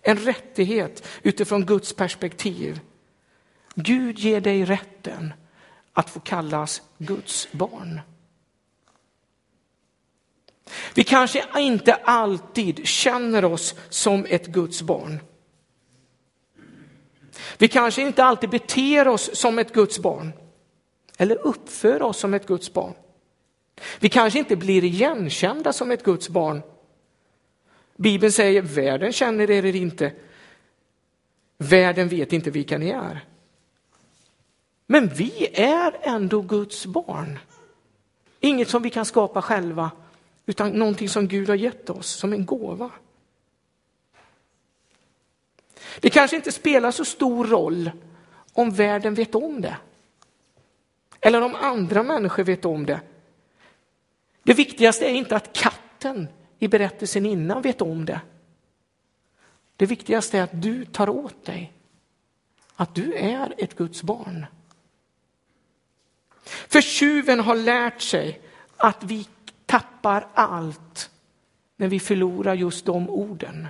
En 0.03 0.17
rättighet 0.17 1.09
utifrån 1.23 1.67
Guds 1.67 1.93
perspektiv. 1.93 2.81
Gud 3.75 4.19
ger 4.19 4.41
dig 4.41 4.65
rätten 4.65 5.35
att 5.93 6.11
få 6.11 6.21
kallas 6.21 6.83
Guds 6.99 7.53
barn. 7.53 8.01
Vi 10.95 11.05
kanske 11.05 11.45
inte 11.57 11.95
alltid 11.95 12.87
känner 12.87 13.45
oss 13.45 13.75
som 13.89 14.27
ett 14.29 14.47
Guds 14.47 14.83
barn. 14.83 15.21
Vi 17.59 17.69
kanske 17.69 18.03
inte 18.03 18.25
alltid 18.25 18.51
beter 18.51 19.09
oss 19.09 19.31
som 19.37 19.59
ett 19.59 19.73
Guds 19.73 19.99
barn 19.99 20.33
eller 21.17 21.47
uppför 21.47 22.03
oss 22.03 22.19
som 22.19 22.35
ett 22.35 22.47
Guds 22.47 22.73
barn. 22.73 22.95
Vi 24.01 24.09
kanske 24.09 24.39
inte 24.39 24.57
blir 24.57 24.85
igenkända 24.85 25.73
som 25.73 25.91
ett 25.91 26.05
Guds 26.05 26.29
barn. 26.29 26.63
Bibeln 27.97 28.33
säger 28.33 28.63
världen 28.63 29.13
känner 29.13 29.51
er 29.51 29.77
inte. 29.77 30.13
Världen 31.59 32.09
vet 32.09 32.33
inte 32.33 32.51
vilka 32.51 32.79
ni 32.79 32.91
är. 32.91 33.25
Men 34.87 35.09
vi 35.09 35.49
är 35.53 35.97
ändå 36.03 36.41
Guds 36.41 36.87
barn. 36.87 37.39
Inget 38.41 38.69
som 38.69 38.83
vi 38.83 38.91
kan 38.91 39.05
skapa 39.05 39.43
själva, 39.43 39.91
utan 40.51 40.71
någonting 40.71 41.09
som 41.09 41.29
Gud 41.29 41.49
har 41.49 41.57
gett 41.57 41.91
oss 41.91 42.07
som 42.07 42.33
en 42.33 42.47
gåva. 42.47 42.91
Det 46.01 46.11
kanske 46.11 46.37
inte 46.37 46.53
spelar 46.53 46.91
så 46.91 47.05
stor 47.05 47.47
roll 47.47 47.91
om 48.53 48.71
världen 48.71 49.15
vet 49.15 49.35
om 49.35 49.61
det. 49.61 49.77
Eller 51.21 51.43
om 51.43 51.55
andra 51.55 52.03
människor 52.03 52.45
vet 52.45 52.65
om 52.65 52.87
det. 52.87 53.01
Det 54.43 54.55
viktigaste 54.55 55.07
är 55.07 55.13
inte 55.13 55.37
att 55.37 55.53
katten 55.53 56.29
i 56.59 56.69
berättelsen 56.69 57.27
innan 57.27 57.63
vet 57.63 57.83
om 57.83 58.05
det. 58.05 58.21
Det 59.77 59.87
viktigaste 59.87 60.39
är 60.39 60.43
att 60.43 60.63
du 60.63 60.85
tar 60.85 61.09
åt 61.09 61.45
dig 61.45 61.73
att 62.77 62.95
du 62.95 63.15
är 63.15 63.55
ett 63.59 63.77
Guds 63.77 64.03
barn. 64.03 64.47
För 66.45 66.81
tjuven 66.81 67.41
har 67.41 67.55
lärt 67.55 68.01
sig 68.01 68.41
att 68.77 69.05
vi 69.05 69.29
tappar 69.71 70.29
allt 70.35 71.11
när 71.77 71.89
vi 71.89 72.01
förlorar 72.01 72.55
just 72.55 72.87
de 72.87 73.11
orden. 73.11 73.69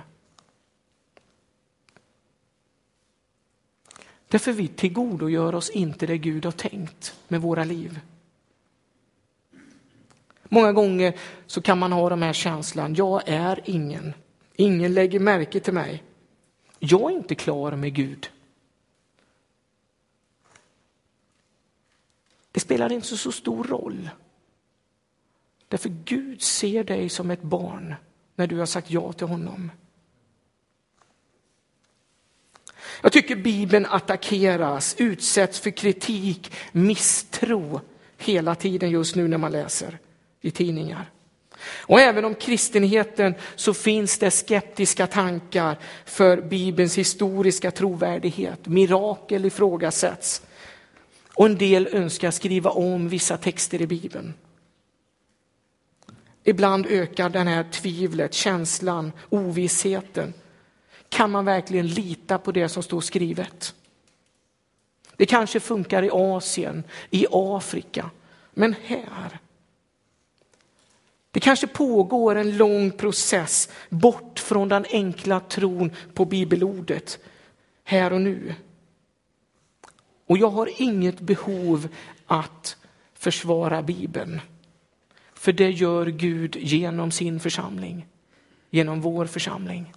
Därför 4.27 4.51
vi 4.51 4.67
tillgodogör 4.67 5.55
oss 5.55 5.69
inte 5.69 6.05
det 6.05 6.17
Gud 6.17 6.45
har 6.45 6.51
tänkt 6.51 7.19
med 7.27 7.41
våra 7.41 7.63
liv. 7.63 7.99
Många 10.43 10.73
gånger 10.73 11.19
så 11.47 11.61
kan 11.61 11.79
man 11.79 11.91
ha 11.91 12.09
den 12.09 12.23
här 12.23 12.33
känslan, 12.33 12.95
jag 12.95 13.21
är 13.25 13.61
ingen. 13.65 14.13
Ingen 14.55 14.93
lägger 14.93 15.19
märke 15.19 15.59
till 15.59 15.73
mig. 15.73 16.03
Jag 16.79 17.11
är 17.11 17.15
inte 17.15 17.35
klar 17.35 17.75
med 17.75 17.93
Gud. 17.93 18.29
Det 22.51 22.59
spelar 22.59 22.91
inte 22.91 23.17
så 23.17 23.31
stor 23.31 23.63
roll. 23.63 24.09
Därför 25.71 25.89
Gud 26.05 26.41
ser 26.41 26.83
dig 26.83 27.09
som 27.09 27.31
ett 27.31 27.41
barn 27.41 27.95
när 28.35 28.47
du 28.47 28.59
har 28.59 28.65
sagt 28.65 28.91
ja 28.91 29.13
till 29.13 29.27
honom. 29.27 29.71
Jag 33.01 33.11
tycker 33.11 33.35
Bibeln 33.35 33.85
attackeras, 33.85 34.95
utsätts 34.97 35.59
för 35.59 35.71
kritik, 35.71 36.51
misstro 36.71 37.81
hela 38.17 38.55
tiden 38.55 38.89
just 38.89 39.15
nu 39.15 39.27
när 39.27 39.37
man 39.37 39.51
läser 39.51 39.97
i 40.41 40.51
tidningar. 40.51 41.11
Och 41.75 41.99
även 41.99 42.25
om 42.25 42.35
kristenheten 42.35 43.35
så 43.55 43.73
finns 43.73 44.17
det 44.17 44.31
skeptiska 44.31 45.07
tankar 45.07 45.77
för 46.05 46.41
Bibelns 46.41 46.97
historiska 46.97 47.71
trovärdighet. 47.71 48.67
Mirakel 48.67 49.45
ifrågasätts. 49.45 50.41
Och 51.33 51.45
en 51.45 51.57
del 51.57 51.87
önskar 51.91 52.31
skriva 52.31 52.69
om 52.69 53.09
vissa 53.09 53.37
texter 53.37 53.81
i 53.81 53.87
Bibeln. 53.87 54.33
Ibland 56.43 56.85
ökar 56.85 57.29
den 57.29 57.47
här 57.47 57.63
tvivlet, 57.71 58.33
känslan, 58.33 59.11
ovissheten. 59.29 60.33
Kan 61.09 61.31
man 61.31 61.45
verkligen 61.45 61.87
lita 61.87 62.37
på 62.37 62.51
det 62.51 62.69
som 62.69 62.83
står 62.83 63.01
skrivet? 63.01 63.75
Det 65.15 65.25
kanske 65.25 65.59
funkar 65.59 66.03
i 66.03 66.09
Asien, 66.11 66.83
i 67.09 67.25
Afrika, 67.31 68.09
men 68.53 68.75
här? 68.83 69.39
Det 71.31 71.39
kanske 71.39 71.67
pågår 71.67 72.35
en 72.35 72.57
lång 72.57 72.91
process 72.91 73.69
bort 73.89 74.39
från 74.39 74.69
den 74.69 74.85
enkla 74.89 75.39
tron 75.39 75.91
på 76.13 76.25
bibelordet 76.25 77.19
här 77.83 78.13
och 78.13 78.21
nu. 78.21 78.55
Och 80.27 80.37
jag 80.37 80.49
har 80.49 80.69
inget 80.81 81.19
behov 81.19 81.87
att 82.27 82.77
försvara 83.13 83.81
Bibeln. 83.81 84.41
För 85.41 85.51
det 85.51 85.69
gör 85.69 86.05
Gud 86.05 86.55
genom 86.55 87.11
sin 87.11 87.39
församling, 87.39 88.07
genom 88.69 89.01
vår 89.01 89.25
församling. 89.25 89.93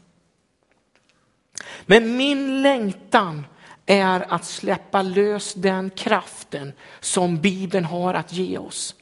Men 1.86 2.16
min 2.16 2.62
längtan 2.62 3.46
är 3.86 4.32
att 4.32 4.44
släppa 4.44 5.02
lös 5.02 5.54
den 5.54 5.90
kraften 5.90 6.72
som 7.00 7.40
Bibeln 7.40 7.84
har 7.84 8.14
att 8.14 8.32
ge 8.32 8.58
oss. 8.58 8.94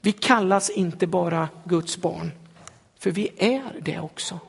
Vi 0.00 0.12
kallas 0.12 0.70
inte 0.70 1.06
bara 1.06 1.48
Guds 1.64 1.96
barn, 1.96 2.32
för 2.98 3.10
vi 3.10 3.30
är 3.36 3.80
det 3.80 4.00
också. 4.00 4.40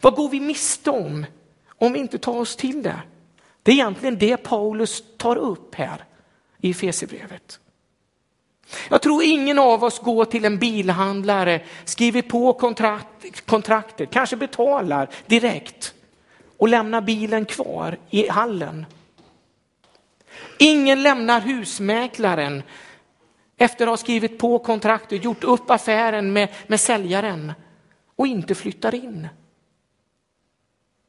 Vad 0.00 0.14
går 0.14 0.28
vi 0.28 0.40
miste 0.40 0.90
om 0.90 1.26
om 1.68 1.92
vi 1.92 1.98
inte 1.98 2.18
tar 2.18 2.40
oss 2.40 2.56
till 2.56 2.82
det? 2.82 3.00
Det 3.62 3.70
är 3.70 3.74
egentligen 3.74 4.18
det 4.18 4.36
Paulus 4.36 5.04
tar 5.16 5.36
upp 5.36 5.74
här 5.74 6.04
i 6.60 6.70
Efesierbrevet. 6.70 7.60
Jag 8.88 9.02
tror 9.02 9.22
ingen 9.22 9.58
av 9.58 9.84
oss 9.84 9.98
går 9.98 10.24
till 10.24 10.44
en 10.44 10.58
bilhandlare, 10.58 11.62
skriver 11.84 12.22
på 12.22 12.52
kontrakt, 12.52 13.46
kontraktet, 13.46 14.10
kanske 14.10 14.36
betalar 14.36 15.08
direkt 15.26 15.94
och 16.56 16.68
lämnar 16.68 17.00
bilen 17.00 17.44
kvar 17.44 17.98
i 18.10 18.28
hallen. 18.28 18.86
Ingen 20.58 21.02
lämnar 21.02 21.40
husmäklaren 21.40 22.62
efter 23.56 23.86
att 23.86 23.90
ha 23.90 23.96
skrivit 23.96 24.38
på 24.38 24.58
kontraktet, 24.58 25.24
gjort 25.24 25.44
upp 25.44 25.70
affären 25.70 26.32
med, 26.32 26.48
med 26.66 26.80
säljaren 26.80 27.52
och 28.16 28.26
inte 28.26 28.54
flyttar 28.54 28.94
in. 28.94 29.28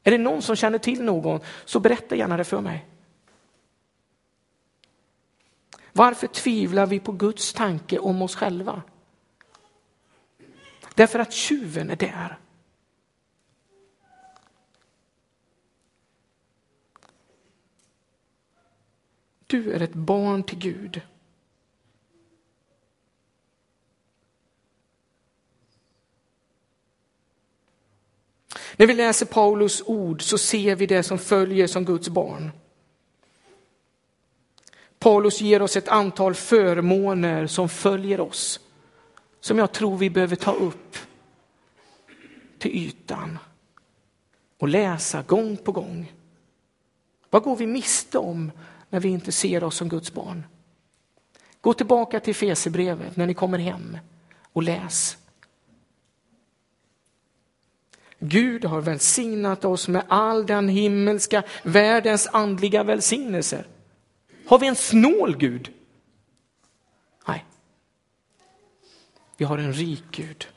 Är 0.04 0.10
det 0.10 0.18
någon 0.18 0.42
som 0.42 0.56
känner 0.56 0.78
till 0.78 1.02
någon 1.02 1.40
så 1.64 1.80
berätta 1.80 2.16
gärna 2.16 2.36
det 2.36 2.44
för 2.44 2.60
mig. 2.60 2.86
Varför 5.92 6.26
tvivlar 6.26 6.86
vi 6.86 7.00
på 7.00 7.12
Guds 7.12 7.52
tanke 7.52 7.98
om 7.98 8.22
oss 8.22 8.34
själva? 8.34 8.82
Därför 10.94 11.18
att 11.18 11.32
tjuven 11.32 11.90
är 11.90 11.96
där. 11.96 12.38
Du 19.46 19.72
är 19.72 19.80
ett 19.80 19.94
barn 19.94 20.42
till 20.42 20.58
Gud. 20.58 21.00
När 28.76 28.86
vi 28.86 28.94
läser 28.94 29.26
Paulus 29.26 29.82
ord 29.86 30.22
så 30.22 30.38
ser 30.38 30.76
vi 30.76 30.86
det 30.86 31.02
som 31.02 31.18
följer 31.18 31.66
som 31.66 31.84
Guds 31.84 32.08
barn. 32.08 32.50
Paulus 35.02 35.40
ger 35.40 35.62
oss 35.62 35.76
ett 35.76 35.88
antal 35.88 36.34
förmåner 36.34 37.46
som 37.46 37.68
följer 37.68 38.20
oss, 38.20 38.60
som 39.40 39.58
jag 39.58 39.72
tror 39.72 39.96
vi 39.96 40.10
behöver 40.10 40.36
ta 40.36 40.52
upp 40.52 40.96
till 42.58 42.70
ytan 42.70 43.38
och 44.58 44.68
läsa 44.68 45.22
gång 45.22 45.56
på 45.56 45.72
gång. 45.72 46.12
Vad 47.30 47.42
går 47.42 47.56
vi 47.56 47.66
miste 47.66 48.18
om 48.18 48.52
när 48.90 49.00
vi 49.00 49.08
inte 49.08 49.32
ser 49.32 49.64
oss 49.64 49.76
som 49.76 49.88
Guds 49.88 50.12
barn? 50.12 50.44
Gå 51.60 51.74
tillbaka 51.74 52.20
till 52.20 52.34
Fesebrevet 52.34 53.16
när 53.16 53.26
ni 53.26 53.34
kommer 53.34 53.58
hem 53.58 53.98
och 54.52 54.62
läs. 54.62 55.16
Gud 58.18 58.64
har 58.64 58.80
välsignat 58.80 59.64
oss 59.64 59.88
med 59.88 60.04
all 60.08 60.46
den 60.46 60.68
himmelska 60.68 61.42
världens 61.62 62.28
andliga 62.32 62.82
välsignelser. 62.82 63.66
Har 64.52 64.58
vi 64.58 64.66
en 64.66 64.76
snål 64.76 65.36
Gud? 65.36 65.72
Nej. 67.26 67.44
Vi 69.36 69.44
har 69.44 69.58
en 69.58 69.72
rik 69.72 70.04
Gud. 70.10 70.48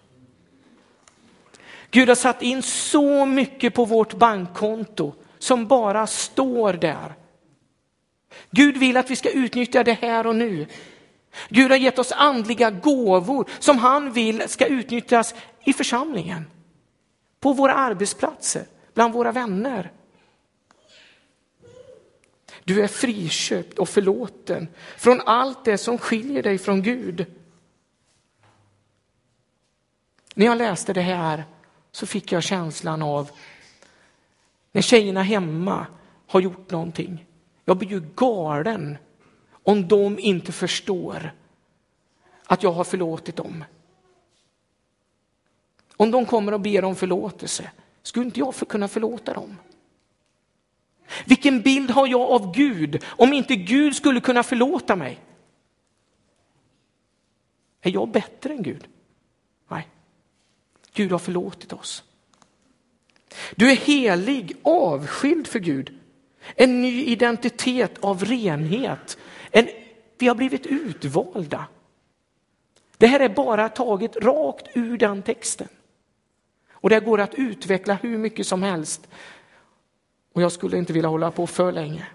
Gud 1.92 2.08
har 2.08 2.16
satt 2.16 2.42
in 2.42 2.64
så 2.64 3.26
mycket 3.26 3.74
på 3.74 3.86
vårt 3.86 4.14
bankkonto 4.14 5.14
som 5.40 5.68
bara 5.68 6.08
står 6.08 6.74
där. 6.74 7.14
Gud 8.52 8.78
vill 8.78 8.98
att 8.98 9.12
vi 9.12 9.16
ska 9.16 9.30
utnyttja 9.30 9.84
det 9.84 9.94
här 9.94 10.28
och 10.28 10.36
nu. 10.36 10.68
Gud 11.50 11.72
har 11.72 11.78
gett 11.78 12.00
oss 12.00 12.12
andliga 12.12 12.72
gåvor 12.72 13.50
som 13.60 13.78
han 13.78 14.12
vill 14.12 14.50
ska 14.50 14.66
utnyttjas 14.66 15.36
i 15.66 15.74
församlingen. 15.74 16.46
På 17.40 17.54
våra 17.54 17.74
arbetsplatser, 17.74 18.66
bland 18.94 19.14
våra 19.14 19.32
vänner. 19.32 19.92
Du 22.68 22.84
är 22.84 22.88
friköpt 22.88 23.80
och 23.80 23.90
förlåten 23.90 24.68
från 24.98 25.22
allt 25.22 25.66
det 25.66 25.78
som 25.78 25.98
skiljer 25.98 26.44
dig 26.44 26.58
från 26.58 26.82
Gud. 26.82 27.26
När 30.34 30.46
jag 30.46 30.58
läste 30.58 30.94
det 30.94 31.02
här 31.02 31.44
så 31.92 32.06
fick 32.06 32.32
jag 32.32 32.44
känslan 32.44 33.02
av 33.02 33.30
när 34.72 34.82
tjejerna 34.82 35.24
hemma 35.24 35.88
har 36.28 36.40
gjort 36.40 36.72
någonting. 36.72 37.26
Jag 37.66 37.78
blir 37.78 37.90
ju 37.90 38.04
galen 38.16 38.98
om 39.52 39.88
de 39.88 40.20
inte 40.20 40.52
förstår 40.52 41.34
att 42.46 42.64
jag 42.64 42.72
har 42.72 42.84
förlåtit 42.84 43.36
dem. 43.36 43.64
Om 45.98 46.12
de 46.12 46.26
kommer 46.26 46.52
och 46.52 46.62
ber 46.62 46.84
om 46.84 46.96
förlåtelse, 46.96 47.72
skulle 48.02 48.26
inte 48.26 48.40
jag 48.40 48.54
kunna 48.56 48.88
förlåta 48.88 49.34
dem? 49.34 49.58
Vilken 51.26 51.62
bild 51.62 51.92
har 51.92 52.08
jag 52.08 52.22
av 52.22 52.54
Gud 52.54 53.04
om 53.06 53.34
inte 53.34 53.56
Gud 53.56 53.96
skulle 53.96 54.20
kunna 54.20 54.44
förlåta 54.44 54.96
mig? 54.96 55.20
Är 57.82 57.92
jag 57.92 58.10
bättre 58.10 58.54
än 58.54 58.64
Gud? 58.64 58.88
Nej. 59.68 59.88
Gud 60.94 61.12
har 61.12 61.20
förlåtit 61.20 61.74
oss. 61.74 62.04
Du 63.56 63.72
är 63.72 63.76
helig, 63.76 64.58
avskild 64.64 65.48
för 65.48 65.60
Gud. 65.60 66.00
En 66.56 66.82
ny 66.82 67.06
identitet 67.06 67.98
av 68.00 68.26
renhet. 68.26 69.18
En, 69.52 69.68
vi 70.18 70.28
har 70.28 70.36
blivit 70.36 70.66
utvalda. 70.66 71.68
Det 72.98 73.08
här 73.08 73.20
är 73.20 73.30
bara 73.30 73.70
taget 73.70 74.16
rakt 74.16 74.68
ur 74.74 74.98
den 74.98 75.24
texten. 75.24 75.68
Och 76.72 76.90
det 76.90 77.00
går 77.00 77.20
att 77.20 77.36
utveckla 77.36 77.94
hur 77.94 78.18
mycket 78.18 78.48
som 78.48 78.64
helst. 78.64 79.08
Och 80.36 80.42
jag 80.42 80.52
skulle 80.52 80.78
inte 80.78 80.94
vilja 80.94 81.10
hålla 81.10 81.32
på 81.32 81.48
för 81.48 81.72
länge. 81.72 82.08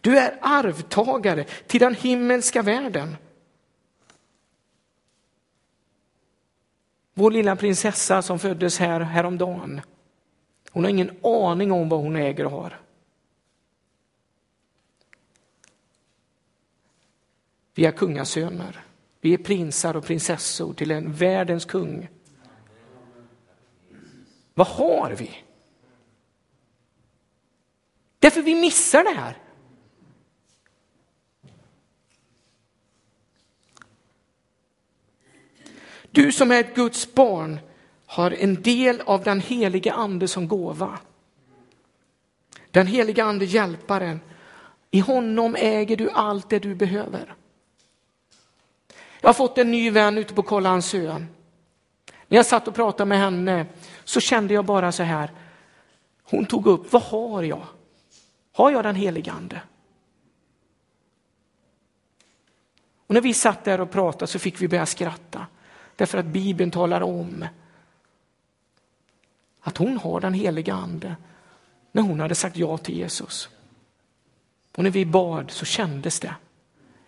Du 0.00 0.18
är 0.18 0.38
arvtagare 0.40 1.44
till 1.44 1.80
den 1.80 1.94
himmelska 1.94 2.62
världen. 2.62 3.16
Vår 7.14 7.30
lilla 7.30 7.56
prinsessa 7.56 8.22
som 8.22 8.38
föddes 8.38 8.78
här 8.78 9.00
häromdagen. 9.00 9.80
Hon 10.70 10.84
har 10.84 10.90
ingen 10.90 11.18
aning 11.22 11.72
om 11.72 11.88
vad 11.88 12.00
hon 12.00 12.16
äger 12.16 12.44
och 12.44 12.50
har. 12.50 12.80
Vi 17.74 17.84
är 17.84 17.92
kungasöner. 17.92 18.84
Vi 19.20 19.34
är 19.34 19.38
prinsar 19.38 19.96
och 19.96 20.04
prinsessor 20.04 20.74
till 20.74 20.90
en 20.90 21.12
världens 21.12 21.64
kung. 21.64 22.08
Vad 24.54 24.66
har 24.66 25.10
vi? 25.18 25.30
Därför 28.22 28.42
vi 28.42 28.54
missar 28.54 29.04
det 29.04 29.20
här. 29.20 29.36
Du 36.10 36.32
som 36.32 36.50
är 36.50 36.60
ett 36.60 36.74
Guds 36.74 37.14
barn 37.14 37.60
har 38.06 38.30
en 38.30 38.62
del 38.62 39.00
av 39.00 39.24
den 39.24 39.40
helige 39.40 39.92
ande 39.92 40.28
som 40.28 40.48
gåva. 40.48 40.98
Den 42.70 42.86
helige 42.86 43.24
ande 43.24 43.44
hjälparen. 43.44 44.20
I 44.90 45.00
honom 45.00 45.56
äger 45.58 45.96
du 45.96 46.10
allt 46.10 46.50
det 46.50 46.58
du 46.58 46.74
behöver. 46.74 47.34
Jag 49.20 49.28
har 49.28 49.34
fått 49.34 49.58
en 49.58 49.70
ny 49.70 49.90
vän 49.90 50.18
ute 50.18 50.34
på 50.34 50.42
Kållandsö. 50.42 51.18
När 52.28 52.36
jag 52.36 52.46
satt 52.46 52.68
och 52.68 52.74
pratade 52.74 53.08
med 53.08 53.18
henne 53.18 53.66
så 54.04 54.20
kände 54.20 54.54
jag 54.54 54.64
bara 54.64 54.92
så 54.92 55.02
här. 55.02 55.30
Hon 56.22 56.46
tog 56.46 56.66
upp, 56.66 56.92
vad 56.92 57.02
har 57.02 57.42
jag? 57.42 57.66
Har 58.52 58.70
jag 58.70 58.84
den 58.84 58.94
helige 58.94 59.32
ande? 59.32 59.60
Och 63.06 63.14
när 63.14 63.20
vi 63.20 63.34
satt 63.34 63.64
där 63.64 63.80
och 63.80 63.90
pratade 63.90 64.26
så 64.26 64.38
fick 64.38 64.62
vi 64.62 64.68
börja 64.68 64.86
skratta. 64.86 65.46
Därför 65.96 66.18
att 66.18 66.26
Bibeln 66.26 66.70
talar 66.70 67.00
om 67.00 67.46
att 69.60 69.76
hon 69.76 69.98
har 69.98 70.20
den 70.20 70.34
heliga 70.34 70.74
ande 70.74 71.16
när 71.92 72.02
hon 72.02 72.20
hade 72.20 72.34
sagt 72.34 72.56
ja 72.56 72.78
till 72.78 72.96
Jesus. 72.96 73.48
Och 74.76 74.82
när 74.82 74.90
vi 74.90 75.06
bad 75.06 75.50
så 75.50 75.64
kändes 75.64 76.20
det. 76.20 76.34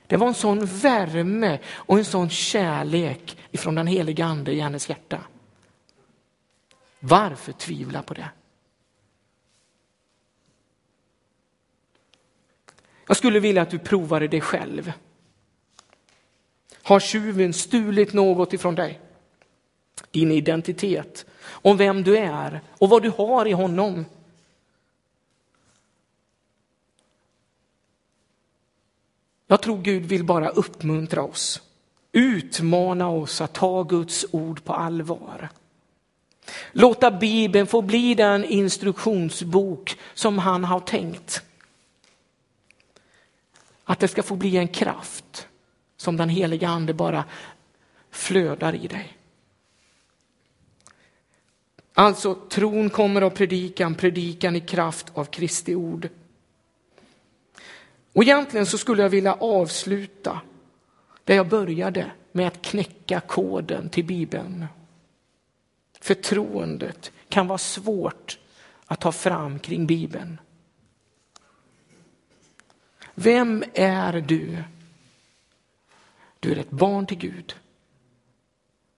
Det 0.06 0.16
var 0.16 0.26
en 0.26 0.34
sån 0.34 0.66
värme 0.66 1.58
och 1.66 1.98
en 1.98 2.04
sån 2.04 2.30
kärlek 2.30 3.38
ifrån 3.50 3.74
den 3.74 3.86
heliga 3.86 4.24
ande 4.24 4.52
i 4.52 4.60
hennes 4.60 4.88
hjärta. 4.88 5.20
Varför 7.00 7.52
tvivla 7.52 8.02
på 8.02 8.14
det? 8.14 8.28
Jag 13.14 13.18
skulle 13.18 13.40
vilja 13.40 13.62
att 13.62 13.70
du 13.70 13.78
provade 13.78 14.28
det 14.28 14.40
själv. 14.40 14.92
Har 16.82 17.00
tjuven 17.00 17.52
stulit 17.52 18.12
något 18.12 18.52
ifrån 18.52 18.74
dig? 18.74 19.00
Din 20.10 20.32
identitet, 20.32 21.26
om 21.46 21.76
vem 21.76 22.02
du 22.02 22.18
är 22.18 22.60
och 22.68 22.88
vad 22.88 23.02
du 23.02 23.10
har 23.10 23.46
i 23.46 23.52
honom. 23.52 24.04
Jag 29.46 29.62
tror 29.62 29.78
Gud 29.78 30.02
vill 30.02 30.24
bara 30.24 30.48
uppmuntra 30.48 31.22
oss, 31.22 31.62
utmana 32.12 33.08
oss 33.08 33.40
att 33.40 33.52
ta 33.52 33.82
Guds 33.82 34.26
ord 34.30 34.64
på 34.64 34.72
allvar. 34.72 35.48
Låta 36.72 37.10
Bibeln 37.10 37.66
få 37.66 37.82
bli 37.82 38.14
den 38.14 38.44
instruktionsbok 38.44 39.98
som 40.14 40.38
han 40.38 40.64
har 40.64 40.80
tänkt. 40.80 41.42
Att 43.84 44.00
det 44.00 44.08
ska 44.08 44.22
få 44.22 44.36
bli 44.36 44.56
en 44.56 44.68
kraft 44.68 45.48
som 45.96 46.16
den 46.16 46.28
heliga 46.28 46.68
ande 46.68 46.94
bara 46.94 47.24
flödar 48.10 48.74
i 48.74 48.86
dig. 48.86 49.18
Alltså, 51.94 52.34
tron 52.34 52.90
kommer 52.90 53.22
av 53.22 53.30
predikan, 53.30 53.94
predikan 53.94 54.56
i 54.56 54.60
kraft 54.60 55.06
av 55.14 55.24
Kristi 55.24 55.74
ord. 55.74 56.08
Och 58.12 58.22
egentligen 58.22 58.66
så 58.66 58.78
skulle 58.78 59.02
jag 59.02 59.10
vilja 59.10 59.34
avsluta 59.34 60.40
där 61.24 61.34
jag 61.34 61.48
började 61.48 62.10
med 62.32 62.46
att 62.46 62.62
knäcka 62.62 63.20
koden 63.20 63.88
till 63.88 64.04
Bibeln. 64.04 64.66
Förtroendet 66.00 67.12
kan 67.28 67.46
vara 67.46 67.58
svårt 67.58 68.38
att 68.86 69.00
ta 69.00 69.12
fram 69.12 69.58
kring 69.58 69.86
Bibeln. 69.86 70.38
Vem 73.14 73.64
är 73.74 74.20
du? 74.20 74.62
Du 76.40 76.52
är 76.52 76.56
ett 76.56 76.70
barn 76.70 77.06
till 77.06 77.18
Gud. 77.18 77.54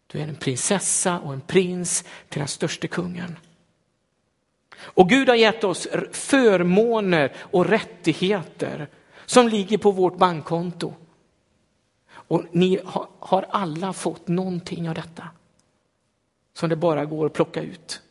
Du 0.07 0.19
är 0.19 0.29
en 0.29 0.37
prinsessa 0.37 1.19
och 1.19 1.33
en 1.33 1.41
prins 1.41 2.05
till 2.29 2.39
den 2.39 2.49
största 2.49 2.89
kungen. 2.89 3.39
Och 4.79 5.09
Gud 5.09 5.29
har 5.29 5.37
gett 5.37 5.65
oss 5.65 5.89
förmåner 6.13 7.33
och 7.39 7.67
rättigheter 7.67 8.89
som 9.27 9.49
ligger 9.49 9.79
på 9.79 9.91
vårt 9.91 10.17
bankkonto. 10.17 10.95
Och 12.09 12.45
ni 12.51 12.81
har 13.19 13.47
alla 13.51 13.93
fått 13.93 14.29
någonting 14.29 14.89
av 14.89 14.95
detta 14.95 15.29
som 16.53 16.69
det 16.69 16.77
bara 16.77 17.05
går 17.05 17.27
att 17.27 17.33
plocka 17.33 17.63
ut. 17.63 18.03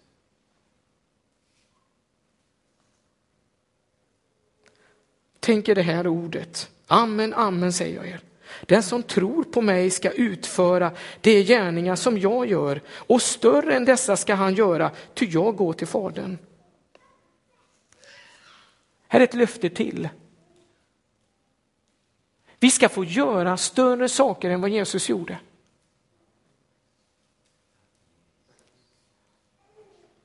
Tänk 5.45 5.69
er 5.69 5.75
det 5.75 5.81
här 5.81 6.07
ordet. 6.07 6.69
Amen, 6.87 7.33
amen 7.33 7.73
säger 7.73 7.95
jag 7.95 8.07
er. 8.07 8.19
Den 8.61 8.83
som 8.83 9.03
tror 9.03 9.43
på 9.43 9.61
mig 9.61 9.89
ska 9.89 10.11
utföra 10.11 10.91
de 11.21 11.43
gärningar 11.43 11.95
som 11.95 12.17
jag 12.17 12.45
gör 12.45 12.81
och 12.89 13.21
större 13.21 13.75
än 13.75 13.85
dessa 13.85 14.17
ska 14.17 14.33
han 14.33 14.53
göra, 14.53 14.91
ty 15.13 15.25
jag 15.25 15.55
går 15.55 15.73
till 15.73 15.87
Fadern. 15.87 16.37
Här 19.07 19.19
är 19.19 19.23
ett 19.23 19.33
löfte 19.33 19.69
till. 19.69 20.09
Vi 22.59 22.71
ska 22.71 22.89
få 22.89 23.03
göra 23.03 23.57
större 23.57 24.09
saker 24.09 24.49
än 24.49 24.61
vad 24.61 24.69
Jesus 24.69 25.09
gjorde. 25.09 25.39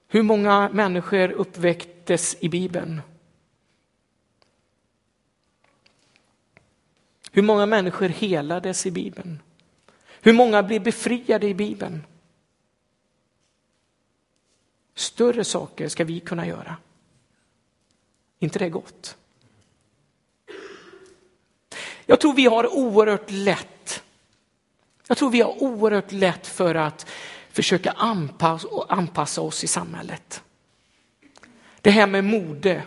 Hur 0.09 0.23
många 0.23 0.71
människor 0.73 1.31
uppväcktes 1.31 2.37
i 2.41 2.49
Bibeln? 2.49 3.01
Hur 7.31 7.43
många 7.43 7.67
människor 7.67 8.09
helades 8.09 8.87
i 8.87 8.91
Bibeln? 8.91 9.43
Hur 10.21 10.33
många 10.33 10.63
blev 10.63 10.83
befriade 10.83 11.49
i 11.49 11.55
Bibeln? 11.55 12.07
Större 14.95 15.45
saker 15.45 15.89
ska 15.89 16.05
vi 16.05 16.21
kunna 16.21 16.47
göra. 16.47 16.77
inte 18.39 18.59
det 18.59 18.69
gott? 18.69 19.17
Jag 22.07 22.21
tror 22.21 22.35
vi 22.35 22.47
har 22.47 22.77
oerhört 22.77 23.31
lätt. 23.31 24.03
Jag 25.09 25.19
tror 25.19 25.31
vi 25.31 25.41
har 25.41 25.63
oerhört 25.63 26.13
lätt 26.13 26.47
för 26.47 26.75
att 26.75 27.07
försöka 27.51 27.91
anpassa, 27.91 28.69
anpassa 28.89 29.41
oss 29.41 29.65
i 29.65 29.67
samhället. 29.67 30.43
Det 31.81 31.91
här 31.91 32.07
med 32.07 32.25
mode. 32.25 32.83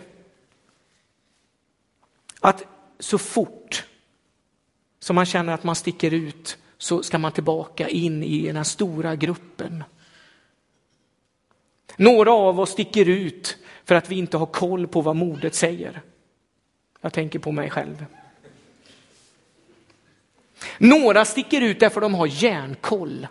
Att 2.40 2.62
så 2.98 3.18
fort 3.18 3.86
som 5.04 5.16
man 5.16 5.26
känner 5.26 5.52
att 5.52 5.64
man 5.64 5.76
sticker 5.76 6.14
ut 6.14 6.58
så 6.78 7.02
ska 7.02 7.18
man 7.18 7.32
tillbaka 7.32 7.88
in 7.88 8.22
i 8.22 8.52
den 8.52 8.64
stora 8.64 9.16
gruppen. 9.16 9.84
Några 11.96 12.32
av 12.32 12.60
oss 12.60 12.70
sticker 12.70 13.08
ut 13.08 13.58
för 13.84 13.94
att 13.94 14.10
vi 14.10 14.18
inte 14.18 14.36
har 14.36 14.46
koll 14.46 14.86
på 14.86 15.00
vad 15.00 15.16
modet 15.16 15.54
säger. 15.54 16.02
Jag 17.00 17.12
tänker 17.12 17.38
på 17.38 17.52
mig 17.52 17.70
själv. 17.70 18.06
Några 20.78 21.24
sticker 21.24 21.60
ut 21.60 21.80
därför 21.80 22.00
de 22.00 22.14
har 22.14 22.26
järnkoll. 22.26 23.26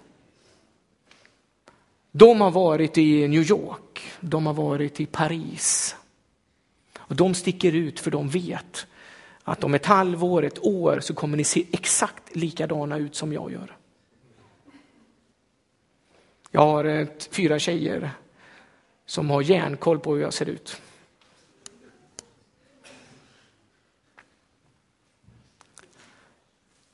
De 2.11 2.41
har 2.41 2.51
varit 2.51 2.97
i 2.97 3.27
New 3.27 3.49
York, 3.49 4.01
de 4.19 4.45
har 4.45 4.53
varit 4.53 4.99
i 4.99 5.05
Paris. 5.05 5.95
Och 6.97 7.15
de 7.15 7.33
sticker 7.33 7.71
ut 7.71 7.99
för 7.99 8.11
de 8.11 8.29
vet 8.29 8.87
att 9.43 9.63
om 9.63 9.73
ett 9.73 9.85
halvår, 9.85 10.43
ett 10.43 10.65
år 10.65 10.99
så 10.99 11.13
kommer 11.13 11.37
ni 11.37 11.43
se 11.43 11.65
exakt 11.71 12.35
likadana 12.35 12.97
ut 12.97 13.15
som 13.15 13.33
jag 13.33 13.51
gör. 13.51 13.77
Jag 16.51 16.61
har 16.61 16.85
eh, 16.85 16.99
ett, 16.99 17.29
fyra 17.31 17.59
tjejer 17.59 18.11
som 19.05 19.29
har 19.29 19.41
järnkoll 19.41 19.99
på 19.99 20.15
hur 20.15 20.21
jag 20.21 20.33
ser 20.33 20.49
ut. 20.49 20.81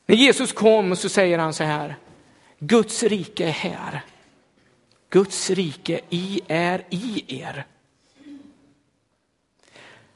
När 0.06 0.16
Jesus 0.16 0.54
kom 0.54 0.96
så 0.96 1.10
säger 1.10 1.38
han 1.40 1.54
så 1.54 1.64
här, 1.64 1.96
Guds 2.60 3.04
rike 3.04 3.46
är 3.46 3.52
här. 3.52 4.02
Guds 5.10 5.50
rike 5.50 6.02
i 6.10 6.42
är 6.48 6.86
i 6.90 7.24
er. 7.40 7.66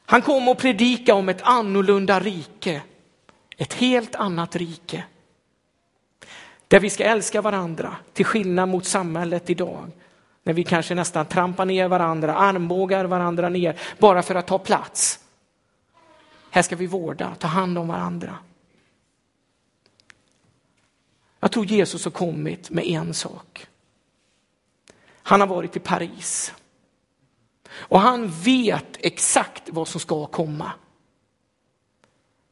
Han 0.06 0.22
kom 0.22 0.48
och 0.48 0.58
predikade 0.58 1.20
om 1.20 1.30
ett 1.30 1.42
annorlunda 1.42 2.20
rike, 2.20 2.82
ett 3.58 3.74
helt 3.74 4.16
annat 4.16 4.56
rike. 4.56 5.04
Där 6.68 6.80
vi 6.80 6.90
ska 6.90 7.04
älska 7.04 7.42
varandra, 7.42 7.96
till 8.14 8.26
skillnad 8.26 8.70
mot 8.70 8.86
samhället 8.86 9.50
idag. 9.50 9.92
När 10.44 10.54
vi 10.54 10.64
kanske 10.64 10.96
nästan 10.96 11.26
trampar 11.26 11.66
ner 11.66 11.88
varandra, 11.88 12.36
armbågar 12.36 13.06
varandra 13.06 13.50
ner, 13.50 13.80
bara 14.00 14.24
för 14.24 14.36
att 14.36 14.48
ta 14.48 14.60
plats. 14.60 15.20
Här 16.50 16.62
ska 16.62 16.76
vi 16.76 16.88
vårda, 16.88 17.36
ta 17.36 17.48
hand 17.48 17.78
om 17.78 17.88
varandra. 17.88 18.38
Jag 21.40 21.52
tror 21.52 21.66
Jesus 21.66 22.04
har 22.04 22.12
kommit 22.12 22.70
med 22.70 22.86
en 22.86 23.14
sak. 23.14 23.68
Han 25.24 25.40
har 25.40 25.48
varit 25.48 25.76
i 25.76 25.80
Paris. 25.80 26.54
Och 27.76 28.00
han 28.00 28.28
vet 28.28 28.98
exakt 29.00 29.70
vad 29.70 29.88
som 29.88 30.00
ska 30.00 30.26
komma. 30.26 30.72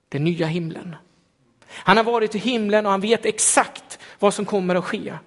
Den 0.10 0.24
nya 0.24 0.48
himlen. 0.48 0.96
Han 1.68 1.98
har 1.98 2.04
varit 2.04 2.36
i 2.36 2.40
himlen 2.40 2.86
och 2.86 2.92
han 2.92 3.02
vet 3.02 3.26
exakt 3.26 4.00
vad 4.20 4.34
som 4.34 4.46
kommer 4.46 4.76
att 4.76 4.86
ske. 4.86 5.18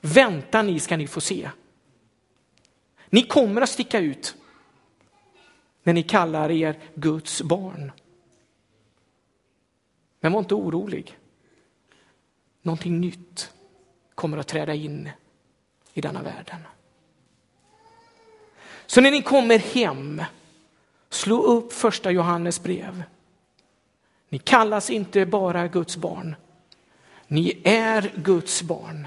Vänta 0.00 0.62
ni 0.62 0.80
ska 0.80 0.96
ni 0.96 1.06
få 1.06 1.20
se. 1.20 1.50
Ni 3.10 3.22
kommer 3.22 3.62
att 3.62 3.70
sticka 3.70 4.00
ut 4.00 4.36
när 5.82 5.92
ni 5.92 6.02
kallar 6.02 6.50
er 6.50 6.78
Guds 6.94 7.42
barn. 7.42 7.92
Men 10.20 10.32
var 10.32 10.40
inte 10.40 10.54
orolig. 10.54 11.18
Någonting 12.62 13.00
nytt 13.00 13.52
kommer 14.14 14.38
att 14.38 14.48
träda 14.48 14.74
in 14.74 15.10
i 15.94 16.00
denna 16.00 16.22
världen. 16.22 16.60
Så 18.86 19.00
när 19.00 19.10
ni 19.10 19.22
kommer 19.22 19.58
hem, 19.58 20.22
slå 21.10 21.42
upp 21.42 21.72
första 21.72 22.10
Johannes 22.10 22.62
brev. 22.62 23.02
Ni 24.28 24.38
kallas 24.38 24.90
inte 24.90 25.26
bara 25.26 25.68
Guds 25.68 25.96
barn. 25.96 26.36
Ni 27.26 27.60
är 27.64 28.12
Guds 28.16 28.62
barn. 28.62 29.06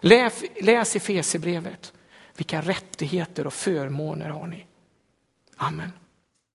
Läs, 0.00 0.42
läs 0.60 0.96
i 0.96 1.00
Fesebrevet. 1.00 1.92
Vilka 2.36 2.60
rättigheter 2.60 3.46
och 3.46 3.54
förmåner 3.54 4.28
har 4.28 4.46
ni? 4.46 4.66
Amen. 5.56 5.92